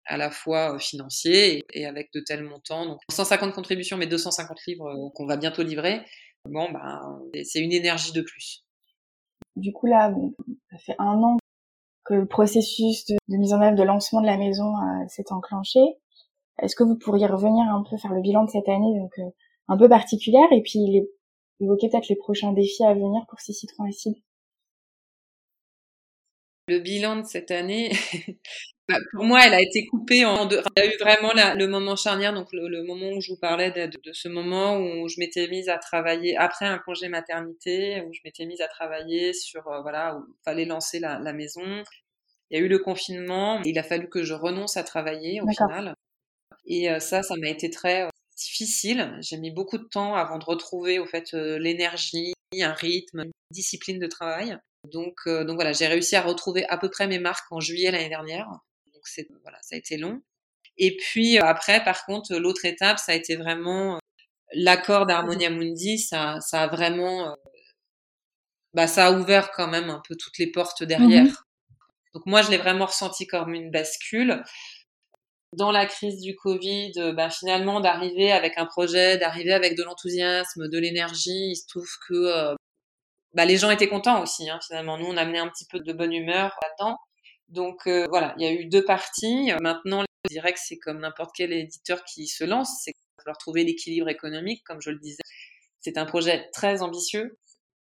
à 0.07 0.17
la 0.17 0.31
fois 0.31 0.79
financiers 0.79 1.65
et, 1.73 1.87
avec 1.87 2.11
de 2.15 2.21
tels 2.21 2.45
montants. 2.45 2.87
Donc 2.87 3.01
150 3.11 3.55
contributions, 3.55 3.97
mais 3.97 4.07
250 4.07 4.59
livres 4.67 5.11
qu'on 5.15 5.27
va 5.27 5.37
bientôt 5.37 5.63
livrer. 5.63 6.03
Bon, 6.45 6.71
bah, 6.73 7.01
c'est 7.45 7.61
une 7.61 7.73
énergie 7.73 8.13
de 8.13 8.23
plus. 8.23 8.65
Du 9.57 9.73
coup, 9.73 9.87
là, 9.87 10.15
ça 10.71 10.79
fait 10.79 10.95
un 10.99 11.23
an 11.23 11.37
que 12.05 12.15
le 12.15 12.27
processus 12.27 13.05
de, 13.07 13.17
mise 13.29 13.53
en 13.53 13.61
œuvre 13.61 13.77
de 13.77 13.83
lancement 13.83 14.21
de 14.21 14.27
la 14.27 14.39
maison 14.39 14.73
s'est 15.09 15.31
enclenché. 15.31 15.81
Est-ce 16.63 16.77
que 16.77 16.85
vous 16.85 16.97
pourriez 16.97 17.27
revenir 17.27 17.65
un 17.73 17.85
peu 17.89 17.97
faire 17.97 18.13
le 18.13 18.21
bilan 18.21 18.45
de 18.45 18.51
cette 18.51 18.69
année, 18.69 18.99
donc 18.99 19.13
euh, 19.19 19.31
un 19.69 19.77
peu 19.77 19.89
particulière, 19.89 20.49
et 20.53 20.63
puis 20.63 20.81
les, 20.91 21.09
évoquer 21.61 21.89
peut-être 21.89 22.09
les 22.09 22.17
prochains 22.17 22.53
défis 22.53 22.85
à 22.85 22.95
venir 22.95 23.25
pour 23.29 23.41
ces 23.41 23.53
citrons 23.53 23.85
acides 23.85 24.17
Le 26.69 26.79
bilan 26.79 27.17
de 27.17 27.25
cette 27.25 27.51
année, 27.51 27.91
bah, 28.89 28.99
pour 29.13 29.25
moi, 29.25 29.41
elle 29.47 29.55
a 29.55 29.61
été 29.61 29.87
coupée 29.87 30.25
en 30.25 30.47
deux. 30.47 30.61
Il 30.77 30.83
y 30.83 30.87
a 30.87 30.95
eu 30.95 30.97
vraiment 30.99 31.33
le 31.35 31.67
moment 31.67 31.97
charnière, 31.97 32.33
donc 32.33 32.49
le, 32.53 32.83
moment 32.83 33.11
où 33.11 33.21
je 33.21 33.33
vous 33.33 33.39
parlais 33.39 33.71
de, 33.71 34.13
ce 34.13 34.29
moment 34.29 34.79
où 34.79 35.09
je 35.09 35.19
m'étais 35.19 35.49
mise 35.49 35.69
à 35.69 35.79
travailler 35.79 36.37
après 36.37 36.67
un 36.67 36.79
congé 36.79 37.09
maternité, 37.09 38.03
où 38.03 38.13
je 38.13 38.21
m'étais 38.25 38.47
mise 38.47 38.61
à 38.61 38.69
travailler 38.69 39.33
sur 39.33 39.67
euh, 39.69 39.81
voilà 39.83 40.17
où 40.17 40.25
il 40.29 40.43
fallait 40.45 40.65
lancer 40.67 40.99
la, 40.99 41.19
la, 41.19 41.33
maison. 41.33 41.83
Il 42.51 42.59
y 42.59 42.61
a 42.61 42.65
eu 42.65 42.69
le 42.69 42.79
confinement, 42.79 43.61
il 43.65 43.79
a 43.79 43.83
fallu 43.83 44.09
que 44.09 44.23
je 44.23 44.35
renonce 44.35 44.77
à 44.77 44.85
travailler 44.85 45.41
au 45.41 45.49
final. 45.49 45.95
Et 46.69 46.91
euh, 46.91 47.01
ça, 47.01 47.23
ça 47.23 47.35
m'a 47.37 47.49
été 47.49 47.71
très 47.71 48.03
euh, 48.03 48.11
difficile. 48.37 49.17
J'ai 49.21 49.39
mis 49.39 49.51
beaucoup 49.51 49.79
de 49.79 49.89
temps 49.91 50.15
avant 50.15 50.39
de 50.39 50.45
retrouver 50.45 50.99
au 50.99 51.07
fait 51.07 51.35
euh, 51.35 51.59
l'énergie, 51.59 52.35
un 52.61 52.73
rythme, 52.73 53.21
une 53.25 53.33
discipline 53.51 53.99
de 53.99 54.07
travail. 54.07 54.57
Donc, 54.85 55.17
donc 55.27 55.57
voilà, 55.57 55.73
j'ai 55.73 55.89
réussi 55.89 56.15
à 56.15 56.23
retrouver 56.23 56.65
à 56.69 56.79
peu 56.79 56.89
près 56.89 57.09
mes 57.09 57.19
marques 57.19 57.51
en 57.51 57.59
juillet 57.59 57.91
l'année 57.91 58.09
dernière. 58.09 58.47
Donc 58.95 59.03
c'est 59.05 59.27
voilà, 59.43 59.59
ça 59.61 59.75
a 59.75 59.79
été 59.79 59.97
long. 59.97 60.23
Et 60.77 60.97
puis 60.97 61.39
après, 61.39 61.83
par 61.83 62.07
contre, 62.07 62.37
l'autre 62.37 62.65
étape, 62.65 62.99
ça 62.99 63.13
a 63.13 63.15
été 63.17 63.35
vraiment 63.37 63.99
l'accord 64.53 65.05
d'Harmonia 65.05 65.51
Mundi. 65.51 65.99
Ça, 65.99 66.41
ça 66.41 66.63
a 66.63 66.69
vraiment, 66.69 67.37
bah, 68.73 68.87
ça 68.87 69.09
a 69.09 69.13
ouvert 69.13 69.51
quand 69.51 69.69
même 69.69 69.91
un 69.91 70.01
peu 70.09 70.15
toutes 70.15 70.39
les 70.39 70.51
portes 70.51 70.85
derrière. 70.85 71.25
Mmh 71.25 71.35
donc 72.15 72.25
moi, 72.27 72.43
je 72.43 72.51
l'ai 72.51 72.57
vraiment 72.57 72.87
ressenti 72.87 73.27
comme 73.27 73.55
une 73.55 73.71
bascule 73.71 74.43
dans 75.57 75.71
la 75.73 75.87
crise 75.87 76.21
du 76.21 76.35
Covid, 76.37 76.93
euh, 76.99 77.13
bah, 77.13 77.31
finalement 77.31 77.81
d'arriver 77.81 78.33
avec 78.33 78.59
un 78.59 78.67
projet, 78.67 79.17
d'arriver 79.19 79.53
avec 79.53 79.77
de 79.77 79.83
l'enthousiasme, 79.83 80.69
de 80.69 80.79
l'énergie, 80.79 81.51
il 81.51 81.57
se 81.57 81.67
trouve 81.67 81.89
que 82.07 82.15
euh, 82.15 82.55
bah, 83.35 83.45
les 83.45 83.57
gens 83.57 83.71
étaient 83.71 83.89
contents 83.89 84.23
aussi. 84.23 84.49
Hein, 84.51 84.59
finalement, 84.67 84.99
nous 84.99 85.07
on 85.07 85.17
amenait 85.17 85.39
un 85.39 85.49
petit 85.49 85.67
peu 85.71 85.81
de 85.81 85.93
bonne 85.93 86.13
humeur 86.13 86.57
là-dedans. 86.63 86.99
Donc 87.49 87.89
voilà, 88.11 88.35
il 88.37 88.45
y 88.45 88.47
a 88.47 88.53
eu 88.53 88.67
deux 88.67 88.85
parties. 88.85 89.53
Maintenant, 89.63 90.05
je 90.25 90.29
dirais 90.31 90.53
que 90.53 90.61
c'est 90.63 90.77
comme 90.77 90.99
n'importe 90.99 91.31
quel 91.35 91.51
éditeur 91.53 92.05
qui 92.05 92.27
se 92.27 92.45
lance, 92.45 92.83
c'est 92.85 92.93
falloir 93.17 93.39
trouver 93.39 93.65
l'équilibre 93.65 94.09
économique, 94.09 94.63
comme 94.65 94.81
je 94.81 94.91
le 94.91 94.99
disais. 94.99 95.23
C'est 95.81 95.97
un 95.97 96.05
projet 96.05 96.49
très 96.53 96.83
ambitieux, 96.83 97.39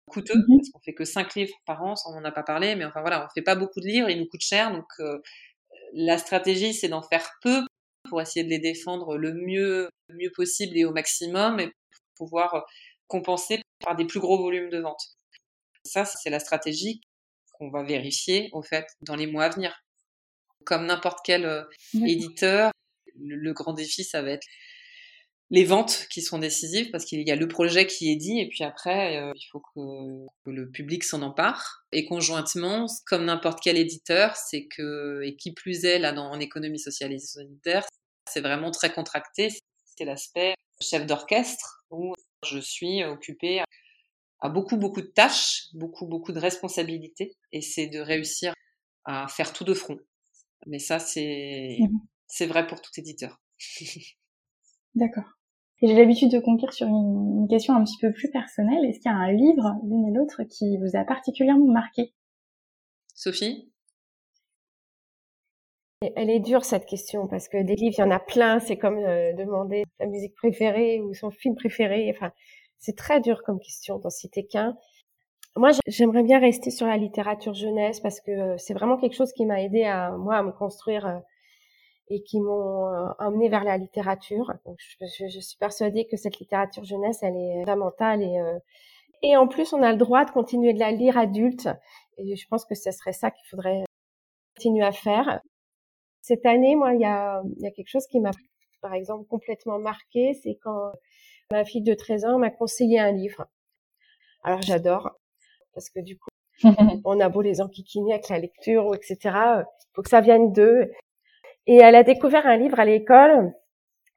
coûteux, 0.09 0.35
mmh 0.35 0.57
parce 0.57 0.69
qu'on 0.69 0.79
fait 0.79 0.93
que 0.93 1.05
cinq 1.05 1.35
livres 1.35 1.53
par 1.65 1.83
an, 1.83 1.95
ça 1.95 2.09
on 2.09 2.13
n'en 2.13 2.23
a 2.23 2.31
pas 2.31 2.43
parlé, 2.43 2.75
mais 2.75 2.85
enfin 2.85 3.01
voilà, 3.01 3.25
on 3.25 3.29
fait 3.33 3.41
pas 3.41 3.55
beaucoup 3.55 3.81
de 3.81 3.87
livres, 3.87 4.09
ils 4.09 4.19
nous 4.19 4.27
coûtent 4.27 4.41
cher, 4.41 4.71
donc 4.71 4.85
la 5.97 6.17
stratégie 6.19 6.73
c'est 6.73 6.89
d'en 6.89 7.01
faire 7.01 7.29
peu 7.41 7.61
pour 8.07 8.21
essayer 8.21 8.43
de 8.45 8.49
les 8.49 8.59
défendre 8.59 9.17
le 9.17 9.33
mieux, 9.33 9.89
le 10.07 10.15
mieux 10.15 10.31
possible 10.33 10.77
et 10.77 10.85
au 10.85 10.91
maximum, 10.91 11.59
et 11.59 11.67
pour 12.17 12.27
pouvoir 12.27 12.65
compenser 13.07 13.61
par 13.83 13.95
des 13.95 14.05
plus 14.05 14.19
gros 14.19 14.37
volumes 14.37 14.69
de 14.69 14.79
vente. 14.79 15.01
Ça, 15.83 16.05
c'est 16.05 16.29
la 16.29 16.39
stratégie 16.39 17.01
qu'on 17.53 17.69
va 17.69 17.83
vérifier, 17.83 18.49
au 18.53 18.61
fait, 18.61 18.85
dans 19.01 19.15
les 19.15 19.27
mois 19.27 19.45
à 19.45 19.49
venir. 19.49 19.75
Comme 20.65 20.85
n'importe 20.85 21.19
quel 21.23 21.45
euh, 21.45 21.63
éditeur, 22.05 22.71
le, 23.19 23.53
grand 23.53 23.73
défi, 23.73 24.03
ça 24.03 24.21
va 24.21 24.31
être 24.31 24.45
les 25.49 25.63
ventes 25.63 26.07
qui 26.09 26.21
sont 26.21 26.39
décisives 26.39 26.91
parce 26.91 27.05
qu'il 27.05 27.25
y 27.25 27.31
a 27.31 27.35
le 27.35 27.47
projet 27.47 27.87
qui 27.87 28.11
est 28.11 28.15
dit 28.15 28.39
et 28.39 28.49
puis 28.49 28.63
après, 28.63 29.17
euh, 29.17 29.31
il 29.35 29.47
faut 29.49 29.61
que, 29.61 30.49
le 30.49 30.69
public 30.69 31.03
s'en 31.03 31.21
empare. 31.21 31.85
Et 31.91 32.05
conjointement, 32.05 32.85
comme 33.05 33.25
n'importe 33.25 33.59
quel 33.61 33.77
éditeur, 33.77 34.35
c'est 34.35 34.67
que, 34.67 35.21
et 35.23 35.35
qui 35.35 35.53
plus 35.53 35.85
est 35.85 35.99
là 35.99 36.11
dans, 36.11 36.29
en 36.29 36.39
économie 36.39 36.79
sociale 36.79 37.13
et 37.13 37.19
solidaire, 37.19 37.85
c'est 38.29 38.41
vraiment 38.41 38.71
très 38.71 38.91
contracté. 38.91 39.49
C'est 39.97 40.05
l'aspect 40.05 40.55
chef 40.81 41.05
d'orchestre 41.05 41.83
où 41.89 42.13
je 42.45 42.59
suis 42.59 43.03
occupée 43.03 43.61
à 44.39 44.49
beaucoup, 44.49 44.77
beaucoup 44.77 45.01
de 45.01 45.07
tâches, 45.07 45.67
beaucoup, 45.73 46.05
beaucoup 46.05 46.31
de 46.31 46.39
responsabilités, 46.39 47.33
et 47.51 47.61
c'est 47.61 47.87
de 47.87 47.99
réussir 47.99 48.53
à 49.05 49.27
faire 49.27 49.53
tout 49.53 49.63
de 49.63 49.73
front. 49.73 49.97
Mais 50.65 50.79
ça, 50.79 50.99
c'est, 50.99 51.77
mmh 51.79 51.97
c'est 52.29 52.45
vrai 52.45 52.67
pour 52.67 52.81
tout 52.81 52.91
éditeur. 52.97 53.39
D'accord. 54.95 55.36
Et 55.81 55.87
j'ai 55.87 55.95
l'habitude 55.95 56.31
de 56.31 56.39
conclure 56.39 56.73
sur 56.73 56.87
une, 56.87 57.47
question 57.47 57.75
un 57.75 57.83
petit 57.83 57.97
peu 58.01 58.11
plus 58.11 58.29
personnelle. 58.31 58.83
Est-ce 58.85 58.99
qu'il 58.99 59.11
y 59.11 59.13
a 59.13 59.17
un 59.17 59.31
livre, 59.31 59.75
l'une 59.83 60.07
et 60.07 60.11
l'autre, 60.11 60.43
qui 60.43 60.77
vous 60.77 60.97
a 60.97 61.03
particulièrement 61.03 61.71
marqué? 61.71 62.13
Sophie? 63.13 63.71
Elle 66.15 66.29
est 66.29 66.39
dure 66.39 66.65
cette 66.65 66.85
question 66.85 67.27
parce 67.27 67.47
que 67.47 67.61
des 67.63 67.75
livres, 67.75 67.95
il 67.97 68.01
y 68.01 68.03
en 68.03 68.11
a 68.11 68.19
plein. 68.19 68.59
C'est 68.59 68.77
comme 68.77 68.97
euh, 68.97 69.33
demander 69.33 69.83
sa 69.99 70.07
musique 70.07 70.35
préférée 70.35 70.99
ou 71.01 71.13
son 71.13 71.31
film 71.31 71.55
préféré. 71.55 72.11
Enfin, 72.15 72.31
c'est 72.79 72.95
très 72.95 73.21
dur 73.21 73.43
comme 73.43 73.59
question 73.59 73.99
d'en 73.99 74.09
citer 74.09 74.45
qu'un. 74.45 74.75
Moi, 75.55 75.71
j'aimerais 75.87 76.23
bien 76.23 76.39
rester 76.39 76.69
sur 76.69 76.85
la 76.85 76.97
littérature 76.97 77.53
jeunesse 77.53 77.99
parce 77.99 78.21
que 78.21 78.31
euh, 78.31 78.57
c'est 78.57 78.73
vraiment 78.73 78.97
quelque 78.97 79.15
chose 79.15 79.33
qui 79.33 79.45
m'a 79.45 79.61
aidé 79.61 79.83
à 79.83 80.11
moi 80.11 80.37
à 80.37 80.43
me 80.43 80.51
construire 80.51 81.05
euh, 81.07 81.17
et 82.09 82.23
qui 82.23 82.39
m'ont 82.39 82.87
euh, 82.87 83.49
vers 83.49 83.63
la 83.63 83.77
littérature. 83.77 84.53
Donc, 84.65 84.77
je, 84.79 85.27
je, 85.27 85.39
suis 85.39 85.57
persuadée 85.57 86.07
que 86.07 86.17
cette 86.17 86.39
littérature 86.39 86.83
jeunesse, 86.83 87.19
elle 87.21 87.35
est 87.35 87.59
fondamentale 87.59 88.23
et 88.23 88.39
et 89.23 89.35
en 89.35 89.47
plus, 89.47 89.73
on 89.73 89.81
a 89.81 89.91
le 89.91 89.97
droit 89.97 90.25
de 90.25 90.31
continuer 90.31 90.73
de 90.73 90.79
la 90.79 90.91
lire 90.91 91.17
adulte. 91.17 91.67
Et 92.17 92.35
je 92.35 92.47
pense 92.47 92.65
que 92.65 92.75
ce 92.75 92.91
serait 92.91 93.13
ça 93.13 93.31
qu'il 93.31 93.47
faudrait 93.47 93.83
continuer 94.55 94.85
à 94.85 94.91
faire. 94.91 95.41
Cette 96.21 96.45
année, 96.45 96.75
moi, 96.75 96.93
il 96.93 97.01
y 97.01 97.05
a, 97.05 97.41
il 97.57 97.63
y 97.63 97.67
a 97.67 97.71
quelque 97.71 97.89
chose 97.89 98.05
qui 98.05 98.19
m'a, 98.19 98.29
par 98.79 98.93
exemple, 98.93 99.25
complètement 99.27 99.79
marqué, 99.79 100.35
c'est 100.43 100.59
quand 100.61 100.91
Ma 101.49 101.63
fille 101.63 101.81
de 101.81 101.93
13 101.93 102.25
ans 102.25 102.39
m'a 102.39 102.49
conseillé 102.49 102.99
un 102.99 103.11
livre. 103.13 103.47
Alors 104.43 104.61
j'adore 104.61 105.11
parce 105.73 105.89
que 105.89 106.01
du 106.01 106.17
coup, 106.17 106.29
on 107.05 107.19
a 107.21 107.29
beau 107.29 107.41
les 107.41 107.61
enquiquiner 107.61 108.13
avec 108.13 108.27
la 108.27 108.39
lecture 108.39 108.93
etc. 108.93 109.17
Il 109.23 109.65
faut 109.93 110.01
que 110.01 110.09
ça 110.09 110.19
vienne 110.19 110.51
d'eux. 110.51 110.91
Et 111.67 111.75
elle 111.75 111.95
a 111.95 112.03
découvert 112.03 112.47
un 112.47 112.57
livre 112.57 112.79
à 112.79 112.85
l'école, 112.85 113.53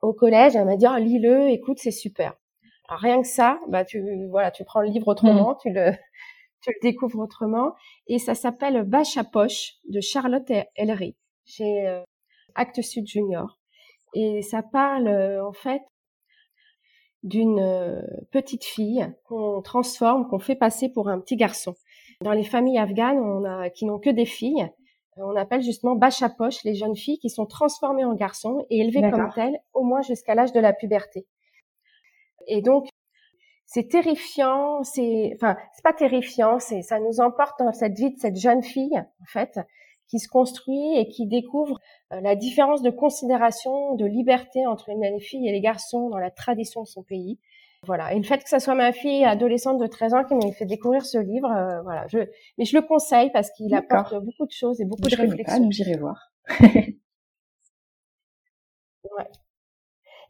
au 0.00 0.12
collège. 0.12 0.56
Elle 0.56 0.66
m'a 0.66 0.76
dit 0.76 0.86
oh, 0.88 0.98
lis-le, 0.98 1.48
écoute, 1.48 1.78
c'est 1.80 1.90
super. 1.90 2.34
Alors 2.88 3.00
rien 3.00 3.20
que 3.20 3.28
ça, 3.28 3.60
bah 3.68 3.84
tu 3.84 4.02
voilà, 4.30 4.50
tu 4.50 4.64
prends 4.64 4.80
le 4.80 4.88
livre 4.88 5.08
autrement, 5.08 5.54
tu 5.54 5.70
le 5.70 5.92
tu 6.62 6.70
le 6.70 6.78
découvres 6.82 7.20
autrement. 7.20 7.74
Et 8.06 8.18
ça 8.18 8.34
s'appelle 8.34 8.82
Bâche 8.84 9.16
à 9.16 9.24
poche 9.24 9.74
de 9.88 10.00
Charlotte 10.00 10.50
Ellery 10.76 11.16
chez 11.44 11.86
euh, 11.86 12.02
Actes 12.54 12.82
Sud 12.82 13.06
Junior. 13.06 13.58
Et 14.14 14.42
ça 14.42 14.62
parle 14.62 15.08
euh, 15.08 15.44
en 15.44 15.52
fait 15.52 15.82
d'une 17.22 17.60
euh, 17.60 18.02
petite 18.32 18.64
fille 18.64 19.06
qu'on 19.24 19.60
transforme, 19.62 20.26
qu'on 20.28 20.38
fait 20.38 20.56
passer 20.56 20.88
pour 20.88 21.08
un 21.08 21.20
petit 21.20 21.36
garçon. 21.36 21.74
Dans 22.22 22.32
les 22.32 22.44
familles 22.44 22.78
afghanes, 22.78 23.18
on 23.18 23.44
a, 23.44 23.70
qui 23.70 23.84
n'ont 23.84 23.98
que 23.98 24.10
des 24.10 24.26
filles, 24.26 24.68
on 25.22 25.36
appelle 25.36 25.62
justement 25.62 25.94
bâche 25.94 26.22
à 26.22 26.28
poche 26.28 26.62
les 26.64 26.74
jeunes 26.74 26.96
filles 26.96 27.18
qui 27.18 27.30
sont 27.30 27.46
transformées 27.46 28.04
en 28.04 28.14
garçons 28.14 28.64
et 28.70 28.80
élevées 28.80 29.10
comme 29.10 29.30
telles 29.34 29.58
au 29.72 29.82
moins 29.82 30.02
jusqu'à 30.02 30.34
l'âge 30.34 30.52
de 30.52 30.60
la 30.60 30.72
puberté. 30.72 31.26
Et 32.46 32.62
donc, 32.62 32.88
c'est 33.66 33.88
terrifiant, 33.88 34.82
c'est, 34.82 35.32
enfin, 35.36 35.56
c'est 35.74 35.84
pas 35.84 35.92
terrifiant, 35.92 36.58
c'est, 36.58 36.82
ça 36.82 36.98
nous 36.98 37.20
emporte 37.20 37.60
dans 37.60 37.72
cette 37.72 37.96
vie 37.96 38.12
de 38.12 38.18
cette 38.18 38.36
jeune 38.36 38.64
fille, 38.64 38.98
en 38.98 39.26
fait, 39.26 39.60
qui 40.08 40.18
se 40.18 40.28
construit 40.28 40.98
et 40.98 41.06
qui 41.08 41.26
découvre 41.26 41.78
euh, 42.12 42.20
la 42.20 42.34
différence 42.34 42.82
de 42.82 42.90
considération, 42.90 43.94
de 43.94 44.04
liberté 44.04 44.66
entre 44.66 44.90
les 44.90 45.20
filles 45.20 45.48
et 45.48 45.52
les 45.52 45.60
garçons 45.60 46.08
dans 46.08 46.18
la 46.18 46.32
tradition 46.32 46.82
de 46.82 46.88
son 46.88 47.04
pays. 47.04 47.38
Voilà. 47.86 48.12
Et 48.12 48.18
le 48.18 48.24
fait 48.24 48.42
que 48.42 48.48
ça 48.48 48.60
soit 48.60 48.74
ma 48.74 48.92
fille 48.92 49.24
adolescente 49.24 49.78
de 49.78 49.86
13 49.86 50.14
ans 50.14 50.24
qui 50.24 50.34
m'a 50.34 50.52
fait 50.52 50.66
découvrir 50.66 51.04
ce 51.04 51.18
livre, 51.18 51.50
euh, 51.50 51.80
voilà. 51.82 52.06
Je, 52.08 52.18
mais 52.58 52.64
je 52.64 52.76
le 52.76 52.82
conseille 52.82 53.30
parce 53.32 53.50
qu'il 53.52 53.74
apporte 53.74 54.14
beaucoup 54.22 54.46
de 54.46 54.52
choses 54.52 54.80
et 54.80 54.84
beaucoup 54.84 55.08
de 55.08 55.16
réflexions. 55.16 55.60
donc 55.60 55.72
j'irai 55.72 55.96
voir. 55.96 56.30
ouais. 59.04 59.30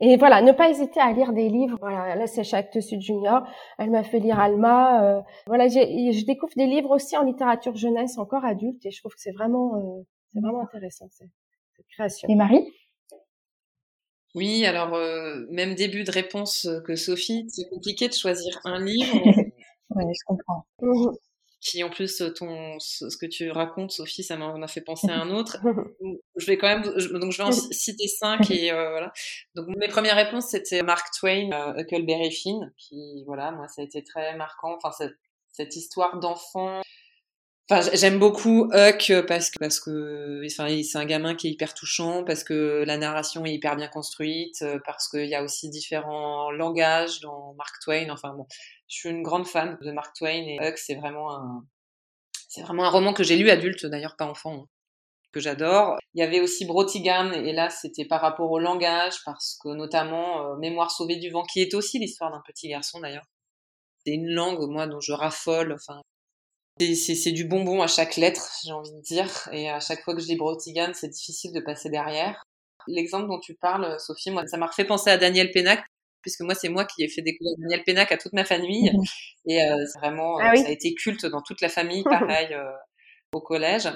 Et 0.02 0.16
voilà, 0.16 0.40
ne 0.40 0.52
pas 0.52 0.70
hésiter 0.70 0.98
à 0.98 1.12
lire 1.12 1.32
des 1.32 1.50
livres. 1.50 1.76
Voilà, 1.80 2.16
là 2.16 2.26
c'est 2.26 2.54
Actes 2.54 2.80
Sud 2.80 3.02
Junior. 3.02 3.46
Elle 3.78 3.90
m'a 3.90 4.02
fait 4.02 4.18
lire 4.18 4.40
Alma. 4.40 5.04
Euh, 5.04 5.20
voilà, 5.46 5.68
je 5.68 6.24
découvre 6.24 6.54
des 6.56 6.66
livres 6.66 6.90
aussi 6.90 7.16
en 7.18 7.22
littérature 7.22 7.76
jeunesse, 7.76 8.16
encore 8.16 8.44
adulte, 8.44 8.84
et 8.86 8.90
je 8.90 8.98
trouve 9.00 9.12
que 9.12 9.20
c'est 9.20 9.32
vraiment, 9.32 9.76
euh, 9.76 10.02
c'est 10.32 10.40
vraiment 10.40 10.62
intéressant 10.62 11.06
cette, 11.10 11.28
création. 11.90 12.28
Et 12.28 12.34
Marie? 12.34 12.66
Oui, 14.34 14.64
alors 14.64 14.94
euh, 14.94 15.46
même 15.50 15.74
début 15.74 16.04
de 16.04 16.10
réponse 16.10 16.68
que 16.86 16.96
Sophie. 16.96 17.46
C'est 17.48 17.68
compliqué 17.68 18.08
de 18.08 18.14
choisir 18.14 18.60
un 18.64 18.82
livre. 18.84 19.12
oui, 19.90 20.04
je 20.14 20.24
comprends. 20.26 20.66
Mmh 20.80 21.10
qui 21.60 21.84
en 21.84 21.90
plus 21.90 22.22
ton 22.36 22.78
ce 22.78 23.16
que 23.16 23.26
tu 23.26 23.50
racontes 23.50 23.90
Sophie 23.90 24.22
ça 24.22 24.36
m'a 24.36 24.66
fait 24.66 24.80
penser 24.80 25.10
à 25.10 25.20
un 25.20 25.30
autre 25.30 25.58
je 26.36 26.46
vais 26.46 26.56
quand 26.56 26.68
même 26.68 26.82
donc 26.82 27.32
je 27.32 27.38
vais 27.38 27.44
en 27.44 27.52
citer 27.52 28.08
cinq 28.08 28.50
et 28.50 28.72
euh, 28.72 28.90
voilà 28.90 29.12
donc 29.54 29.66
mes 29.76 29.88
premières 29.88 30.16
réponses 30.16 30.48
c'était 30.48 30.82
Mark 30.82 31.08
Twain 31.18 31.50
euh, 31.52 31.80
Huckleberry 31.80 32.32
Finn 32.32 32.72
qui 32.78 33.24
voilà 33.26 33.52
moi 33.52 33.68
ça 33.68 33.82
a 33.82 33.84
été 33.84 34.02
très 34.02 34.34
marquant 34.36 34.76
enfin 34.76 34.90
cette, 34.92 35.16
cette 35.52 35.76
histoire 35.76 36.18
d'enfant 36.18 36.80
Enfin, 37.72 37.88
j'aime 37.94 38.18
beaucoup 38.18 38.68
Huck 38.72 39.12
parce 39.28 39.50
que 39.50 40.44
enfin 40.44 40.82
c'est 40.82 40.98
un 40.98 41.04
gamin 41.04 41.36
qui 41.36 41.46
est 41.46 41.50
hyper 41.52 41.72
touchant 41.72 42.24
parce 42.24 42.42
que 42.42 42.82
la 42.84 42.96
narration 42.96 43.46
est 43.46 43.52
hyper 43.52 43.76
bien 43.76 43.86
construite 43.86 44.64
parce 44.84 45.08
qu'il 45.08 45.26
y 45.26 45.36
a 45.36 45.44
aussi 45.44 45.70
différents 45.70 46.50
langages 46.50 47.20
dans 47.20 47.54
Mark 47.54 47.76
Twain. 47.84 48.10
Enfin 48.10 48.34
bon, 48.34 48.46
je 48.88 48.96
suis 48.96 49.08
une 49.10 49.22
grande 49.22 49.46
fan 49.46 49.78
de 49.82 49.92
Mark 49.92 50.16
Twain 50.16 50.42
et 50.48 50.58
Huck 50.60 50.78
c'est 50.78 50.96
vraiment 50.96 51.32
un 51.32 51.64
c'est 52.48 52.62
vraiment 52.62 52.84
un 52.86 52.90
roman 52.90 53.12
que 53.12 53.22
j'ai 53.22 53.36
lu 53.36 53.50
adulte 53.50 53.86
d'ailleurs 53.86 54.16
pas 54.16 54.26
enfant 54.26 54.64
hein, 54.64 54.66
que 55.30 55.38
j'adore. 55.38 55.96
Il 56.14 56.20
y 56.20 56.24
avait 56.24 56.40
aussi 56.40 56.64
Brotigan 56.64 57.30
et 57.30 57.52
là 57.52 57.70
c'était 57.70 58.04
par 58.04 58.20
rapport 58.20 58.50
au 58.50 58.58
langage 58.58 59.22
parce 59.24 59.56
que 59.62 59.68
notamment 59.68 60.44
euh, 60.44 60.56
Mémoire 60.56 60.90
sauvée 60.90 61.16
du 61.16 61.30
vent 61.30 61.44
qui 61.44 61.60
est 61.62 61.74
aussi 61.74 62.00
l'histoire 62.00 62.32
d'un 62.32 62.42
petit 62.44 62.68
garçon 62.68 62.98
d'ailleurs. 62.98 63.26
C'est 64.04 64.12
une 64.12 64.28
langue 64.28 64.68
moi 64.68 64.88
dont 64.88 65.00
je 65.00 65.12
raffole. 65.12 65.72
Enfin 65.72 66.02
c'est 66.78 67.32
du 67.32 67.44
bonbon 67.44 67.82
à 67.82 67.86
chaque 67.86 68.16
lettre, 68.16 68.50
j'ai 68.64 68.72
envie 68.72 68.92
de 68.92 69.00
dire. 69.00 69.48
Et 69.52 69.68
à 69.68 69.80
chaque 69.80 70.02
fois 70.02 70.14
que 70.14 70.20
je 70.20 70.26
lis 70.26 70.36
Brotigan, 70.36 70.92
c'est 70.94 71.08
difficile 71.08 71.52
de 71.52 71.60
passer 71.60 71.90
derrière. 71.90 72.42
L'exemple 72.86 73.28
dont 73.28 73.38
tu 73.38 73.54
parles, 73.54 73.98
Sophie, 74.00 74.30
moi, 74.30 74.46
ça 74.46 74.56
m'a 74.56 74.66
refait 74.66 74.84
penser 74.84 75.10
à 75.10 75.18
Daniel 75.18 75.50
Pénac, 75.50 75.84
puisque 76.22 76.40
moi, 76.40 76.54
c'est 76.54 76.68
moi 76.68 76.84
qui 76.84 77.02
ai 77.02 77.08
fait 77.08 77.22
découvrir 77.22 77.56
Daniel 77.58 77.82
Pénac 77.84 78.10
à 78.12 78.16
toute 78.16 78.32
ma 78.32 78.44
famille. 78.44 78.92
Et 79.46 79.62
euh, 79.62 79.84
vraiment, 79.98 80.38
ah 80.38 80.56
ça 80.56 80.68
a 80.68 80.70
été 80.70 80.94
culte 80.94 81.26
dans 81.26 81.42
toute 81.42 81.60
la 81.60 81.68
famille, 81.68 82.02
pareil, 82.04 82.52
euh, 82.52 82.72
au 83.32 83.40
collège. 83.40 83.88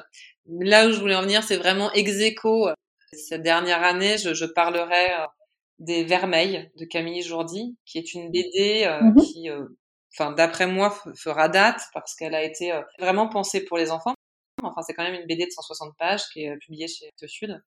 Là 0.47 0.87
où 0.87 0.93
je 0.93 1.01
voulais 1.01 1.15
en 1.15 1.23
venir, 1.23 1.43
c'est 1.43 1.57
vraiment 1.57 1.91
ex 1.93 2.21
aequo. 2.21 2.69
Cette 3.13 3.43
dernière 3.43 3.83
année, 3.83 4.19
je, 4.19 4.35
je 4.35 4.45
parlerai 4.45 5.13
euh, 5.13 5.27
des 5.79 6.05
Vermeils 6.05 6.71
de 6.77 6.85
Camille 6.85 7.23
Jourdi, 7.23 7.77
qui 7.87 7.99
est 7.99 8.15
une 8.15 8.31
BD 8.31 8.87
mhm. 9.03 9.17
qui 9.17 9.49
enfin 10.17 10.33
d'après 10.33 10.67
moi, 10.67 10.97
fera 11.17 11.49
date 11.49 11.83
parce 11.93 12.15
qu'elle 12.15 12.35
a 12.35 12.43
été 12.43 12.73
euh, 12.73 12.83
vraiment 12.99 13.29
pensée 13.29 13.65
pour 13.65 13.79
les 13.79 13.91
enfants. 13.91 14.15
Enfin, 14.63 14.83
c'est 14.83 14.95
quand 14.95 15.05
même 15.05 15.15
une 15.15 15.27
BD 15.27 15.47
de 15.47 15.51
160 15.51 15.97
pages 15.99 16.23
qui 16.33 16.45
est 16.45 16.51
euh, 16.51 16.59
publiée 16.59 16.89
chez 16.89 17.11
Te 17.19 17.27
Sud. 17.27 17.61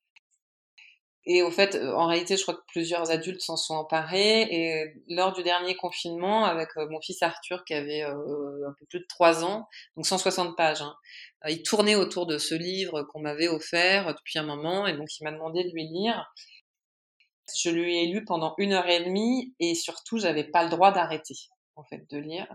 Et 1.30 1.42
au 1.42 1.52
fait, 1.52 1.76
euh, 1.76 1.94
en 1.94 2.08
réalité, 2.08 2.38
je 2.38 2.44
crois 2.44 2.56
que 2.56 2.64
plusieurs 2.68 3.12
adultes 3.12 3.42
s'en 3.42 3.58
sont 3.58 3.76
emparés. 3.76 4.44
Et 4.44 4.94
lors 5.10 5.34
du 5.34 5.44
dernier 5.44 5.76
confinement, 5.76 6.46
avec 6.46 6.70
mon 6.78 7.02
fils 7.02 7.22
Arthur, 7.22 7.66
qui 7.66 7.74
avait 7.74 8.02
un 8.02 8.74
peu 8.80 8.86
plus 8.90 9.00
de 9.02 9.06
trois 9.10 9.44
ans, 9.44 9.68
donc 9.98 10.06
160 10.06 10.56
pages, 10.56 10.82
hein, 10.82 10.96
il 11.50 11.64
tournait 11.64 11.96
autour 11.96 12.28
de 12.28 12.38
ce 12.38 12.56
livre 12.56 13.04
qu'on 13.04 13.20
m'avait 13.20 13.50
offert 13.50 14.16
depuis 14.16 14.40
un 14.40 14.44
moment, 14.44 14.88
et 14.88 14.96
donc 14.96 15.10
il 15.20 15.26
m'a 15.26 15.32
demandé 15.32 15.66
de 15.66 15.72
lui 15.72 15.88
lire. 15.88 16.34
Je 17.56 17.70
lui 17.70 17.98
ai 17.98 18.08
lu 18.08 18.24
pendant 18.24 18.56
une 18.58 18.72
heure 18.74 18.88
et 18.88 19.04
demie, 19.04 19.54
et 19.60 19.76
surtout, 19.76 20.18
j'avais 20.20 20.46
pas 20.46 20.64
le 20.64 20.70
droit 20.70 20.92
d'arrêter, 20.94 21.36
en 21.78 21.84
fait, 21.84 22.10
de 22.10 22.18
lire. 22.18 22.48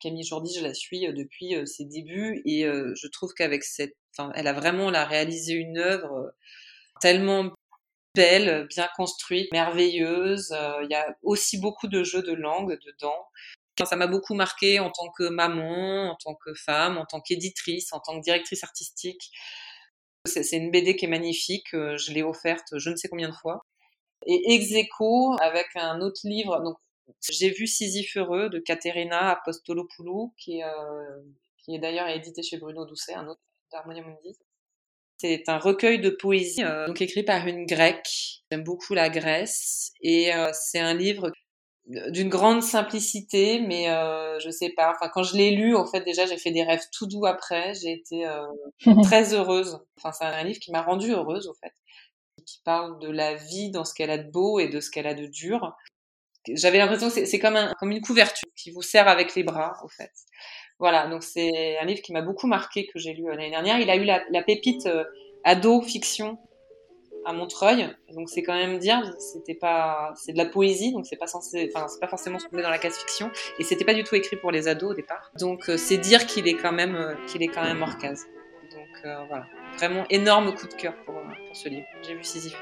Camille 0.00 0.24
Jourdi, 0.24 0.54
je 0.56 0.62
la 0.62 0.72
suis 0.72 1.00
depuis 1.12 1.54
ses 1.66 1.84
débuts, 1.84 2.42
et 2.46 2.62
je 2.62 3.06
trouve 3.08 3.34
qu'avec 3.34 3.64
cette, 3.64 3.96
enfin, 4.16 4.32
elle 4.34 4.46
a 4.46 4.52
vraiment 4.52 4.86
réalisé 4.86 5.54
une 5.54 5.78
œuvre 5.78 6.32
tellement 7.00 7.50
belle, 8.14 8.66
bien 8.68 8.88
construite, 8.96 9.52
merveilleuse. 9.52 10.52
Euh, 10.52 10.82
il 10.84 10.90
y 10.90 10.94
a 10.94 11.06
aussi 11.22 11.58
beaucoup 11.58 11.88
de 11.88 12.02
jeux 12.04 12.22
de 12.22 12.32
langue 12.32 12.78
dedans. 12.86 13.26
Ça 13.84 13.96
m'a 13.96 14.06
beaucoup 14.06 14.34
marqué 14.34 14.78
en 14.78 14.90
tant 14.90 15.10
que 15.16 15.28
maman, 15.28 16.10
en 16.10 16.16
tant 16.16 16.34
que 16.34 16.52
femme, 16.54 16.98
en 16.98 17.06
tant 17.06 17.20
qu'éditrice, 17.20 17.92
en 17.92 18.00
tant 18.00 18.18
que 18.18 18.22
directrice 18.22 18.62
artistique. 18.62 19.30
C'est 20.26 20.56
une 20.56 20.70
BD 20.70 20.96
qui 20.96 21.06
est 21.06 21.08
magnifique. 21.08 21.72
Euh, 21.74 21.96
je 21.96 22.12
l'ai 22.12 22.22
offerte 22.22 22.76
je 22.76 22.90
ne 22.90 22.96
sais 22.96 23.08
combien 23.08 23.28
de 23.30 23.34
fois. 23.34 23.64
Et 24.26 24.54
ex 24.54 24.74
avec 25.40 25.66
un 25.76 26.00
autre 26.02 26.20
livre. 26.24 26.60
Donc, 26.62 26.76
j'ai 27.28 27.50
vu 27.50 27.66
Sisyphe 27.66 28.16
heureux 28.16 28.48
de 28.48 28.58
Caterina 28.58 29.30
Apostolopoulou, 29.30 30.34
qui, 30.38 30.62
euh, 30.62 30.68
qui 31.64 31.74
est 31.74 31.78
d'ailleurs 31.78 32.08
édité 32.08 32.42
chez 32.42 32.58
Bruno 32.58 32.84
Doucet, 32.86 33.14
un 33.14 33.28
autre 33.28 33.40
d'Harmonia 33.72 34.02
Mundi. 34.02 34.36
C'est 35.18 35.48
un 35.48 35.58
recueil 35.58 36.00
de 36.00 36.10
poésie, 36.10 36.64
euh, 36.64 36.86
donc 36.86 37.00
écrit 37.02 37.22
par 37.22 37.46
une 37.46 37.66
grecque. 37.66 38.42
J'aime 38.50 38.64
beaucoup 38.64 38.94
la 38.94 39.10
Grèce 39.10 39.92
et 40.00 40.34
euh, 40.34 40.50
c'est 40.54 40.78
un 40.78 40.94
livre 40.94 41.30
d'une 41.86 42.28
grande 42.28 42.62
simplicité, 42.62 43.60
mais 43.60 43.86
je 44.38 44.50
sais 44.50 44.70
pas. 44.70 44.92
Enfin, 44.94 45.10
quand 45.12 45.24
je 45.24 45.36
l'ai 45.36 45.50
lu, 45.50 45.74
en 45.74 45.86
fait, 45.86 46.02
déjà, 46.02 46.24
j'ai 46.24 46.38
fait 46.38 46.52
des 46.52 46.62
rêves 46.62 46.84
tout 46.92 47.06
doux 47.06 47.26
après. 47.26 47.74
J'ai 47.74 47.92
été 47.92 48.24
très 49.02 49.34
heureuse. 49.34 49.80
Enfin, 49.96 50.12
c'est 50.12 50.24
un 50.24 50.44
livre 50.44 50.60
qui 50.60 50.70
m'a 50.70 50.82
rendue 50.82 51.10
heureuse, 51.10 51.48
au 51.48 51.54
fait, 51.54 51.72
qui 52.46 52.60
parle 52.64 53.00
de 53.00 53.08
la 53.08 53.34
vie 53.34 53.70
dans 53.70 53.84
ce 53.84 53.94
qu'elle 53.94 54.10
a 54.10 54.18
de 54.18 54.30
beau 54.30 54.60
et 54.60 54.68
de 54.68 54.78
ce 54.78 54.90
qu'elle 54.90 55.06
a 55.06 55.14
de 55.14 55.26
dur. 55.26 55.74
J'avais 56.48 56.78
l'impression 56.78 57.10
que 57.10 57.26
c'est 57.26 57.38
comme, 57.38 57.56
un, 57.56 57.72
comme 57.78 57.90
une 57.90 58.00
couverture 58.00 58.48
qui 58.56 58.70
vous 58.70 58.82
serre 58.82 59.08
avec 59.08 59.34
les 59.34 59.42
bras, 59.42 59.74
au 59.84 59.88
fait. 59.88 60.10
Voilà, 60.78 61.06
donc 61.08 61.22
c'est 61.22 61.76
un 61.78 61.84
livre 61.84 62.00
qui 62.00 62.12
m'a 62.12 62.22
beaucoup 62.22 62.46
marqué, 62.46 62.86
que 62.86 62.98
j'ai 62.98 63.12
lu 63.12 63.26
euh, 63.26 63.32
l'année 63.32 63.50
dernière. 63.50 63.78
Il 63.78 63.90
a 63.90 63.96
eu 63.96 64.04
la, 64.04 64.42
pépite 64.42 64.86
euh, 64.86 65.04
ado 65.44 65.82
fiction 65.82 66.38
à 67.26 67.34
Montreuil, 67.34 67.94
donc 68.14 68.30
c'est 68.30 68.42
quand 68.42 68.54
même 68.54 68.78
dire, 68.78 68.98
c'était 69.18 69.54
pas, 69.54 70.14
c'est 70.16 70.32
de 70.32 70.38
la 70.38 70.46
poésie, 70.46 70.90
donc 70.90 71.04
c'est 71.04 71.18
pas 71.18 71.26
censé, 71.26 71.70
enfin 71.70 71.86
c'est 71.86 72.00
pas 72.00 72.08
forcément 72.08 72.38
ce 72.38 72.46
qu'on 72.46 72.56
met 72.56 72.62
dans 72.62 72.70
la 72.70 72.78
case 72.78 72.96
fiction, 72.96 73.30
et 73.58 73.62
c'était 73.62 73.84
pas 73.84 73.92
du 73.92 74.04
tout 74.04 74.14
écrit 74.14 74.36
pour 74.36 74.50
les 74.50 74.68
ados 74.68 74.92
au 74.92 74.94
départ. 74.94 75.30
Donc 75.38 75.68
euh, 75.68 75.76
c'est 75.76 75.98
dire 75.98 76.24
qu'il 76.24 76.48
est 76.48 76.56
quand 76.56 76.72
même, 76.72 77.14
qu'il 77.26 77.42
est 77.42 77.48
quand 77.48 77.62
même 77.62 77.82
hors 77.82 77.98
case. 77.98 78.24
Donc 78.70 79.26
voilà, 79.28 79.46
vraiment 79.76 80.06
énorme 80.08 80.54
coup 80.54 80.66
de 80.66 80.74
cœur 80.74 80.94
pour, 81.04 81.14
pour 81.14 81.56
ce 81.56 81.68
livre. 81.68 81.86
J'ai 82.02 82.14
vu 82.14 82.24
Sisyphe 82.24 82.56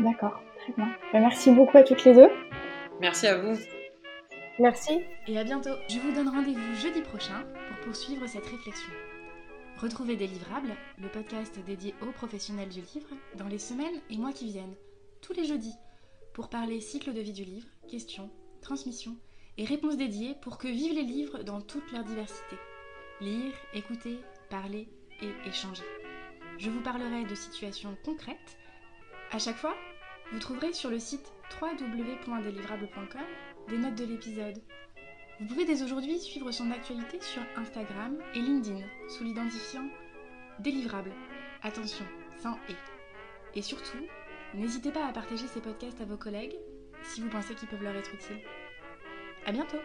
D'accord, 0.00 0.42
très 0.64 0.72
bien. 0.72 0.94
Ben, 1.12 1.20
merci 1.20 1.50
beaucoup 1.50 1.76
à 1.76 1.82
toutes 1.82 2.04
les 2.04 2.14
deux. 2.14 2.28
Merci 3.00 3.26
à 3.26 3.38
vous. 3.38 3.58
Merci. 4.58 5.00
Et 5.26 5.38
à 5.38 5.44
bientôt. 5.44 5.74
Je 5.88 5.98
vous 5.98 6.12
donne 6.12 6.28
rendez-vous 6.28 6.74
jeudi 6.74 7.02
prochain 7.02 7.44
pour 7.68 7.76
poursuivre 7.86 8.26
cette 8.26 8.46
réflexion. 8.46 8.92
Retrouvez 9.78 10.16
Délivrables, 10.16 10.76
le 10.98 11.08
podcast 11.08 11.58
dédié 11.66 11.94
aux 12.00 12.12
professionnels 12.12 12.68
du 12.68 12.80
livre, 12.80 13.08
dans 13.36 13.48
les 13.48 13.58
semaines 13.58 14.00
et 14.08 14.16
mois 14.16 14.32
qui 14.32 14.46
viennent, 14.46 14.76
tous 15.20 15.32
les 15.32 15.44
jeudis, 15.44 15.74
pour 16.32 16.48
parler 16.48 16.80
cycle 16.80 17.12
de 17.12 17.20
vie 17.20 17.32
du 17.32 17.44
livre, 17.44 17.66
questions, 17.88 18.30
transmission 18.62 19.16
et 19.58 19.64
réponses 19.64 19.96
dédiées 19.96 20.36
pour 20.42 20.58
que 20.58 20.68
vivent 20.68 20.94
les 20.94 21.02
livres 21.02 21.42
dans 21.42 21.60
toute 21.60 21.90
leur 21.92 22.04
diversité. 22.04 22.56
Lire, 23.20 23.52
écouter, 23.72 24.18
parler 24.48 24.88
et 25.20 25.48
échanger. 25.48 25.84
Je 26.58 26.70
vous 26.70 26.80
parlerai 26.80 27.24
de 27.24 27.34
situations 27.34 27.96
concrètes. 28.04 28.58
À 29.32 29.38
chaque 29.38 29.56
fois, 29.56 29.74
vous 30.32 30.38
trouverez 30.38 30.72
sur 30.72 30.90
le 30.90 30.98
site 30.98 31.32
www.delivrable.com 31.60 33.20
des 33.68 33.78
notes 33.78 33.94
de 33.94 34.04
l'épisode. 34.04 34.62
Vous 35.40 35.46
pouvez 35.46 35.64
dès 35.64 35.82
aujourd'hui 35.82 36.18
suivre 36.18 36.50
son 36.50 36.70
actualité 36.70 37.20
sur 37.20 37.42
Instagram 37.56 38.18
et 38.34 38.40
LinkedIn 38.40 38.84
sous 39.08 39.24
l'identifiant 39.24 39.88
délivrable. 40.60 41.12
Attention, 41.62 42.04
sans 42.42 42.56
et. 42.68 43.58
Et 43.58 43.62
surtout, 43.62 43.98
n'hésitez 44.54 44.90
pas 44.90 45.06
à 45.06 45.12
partager 45.12 45.46
ces 45.46 45.60
podcasts 45.60 46.00
à 46.00 46.04
vos 46.04 46.16
collègues 46.16 46.56
si 47.02 47.20
vous 47.20 47.28
pensez 47.28 47.54
qu'ils 47.54 47.68
peuvent 47.68 47.82
leur 47.82 47.96
être 47.96 48.14
utiles. 48.14 48.40
À 49.46 49.52
bientôt! 49.52 49.78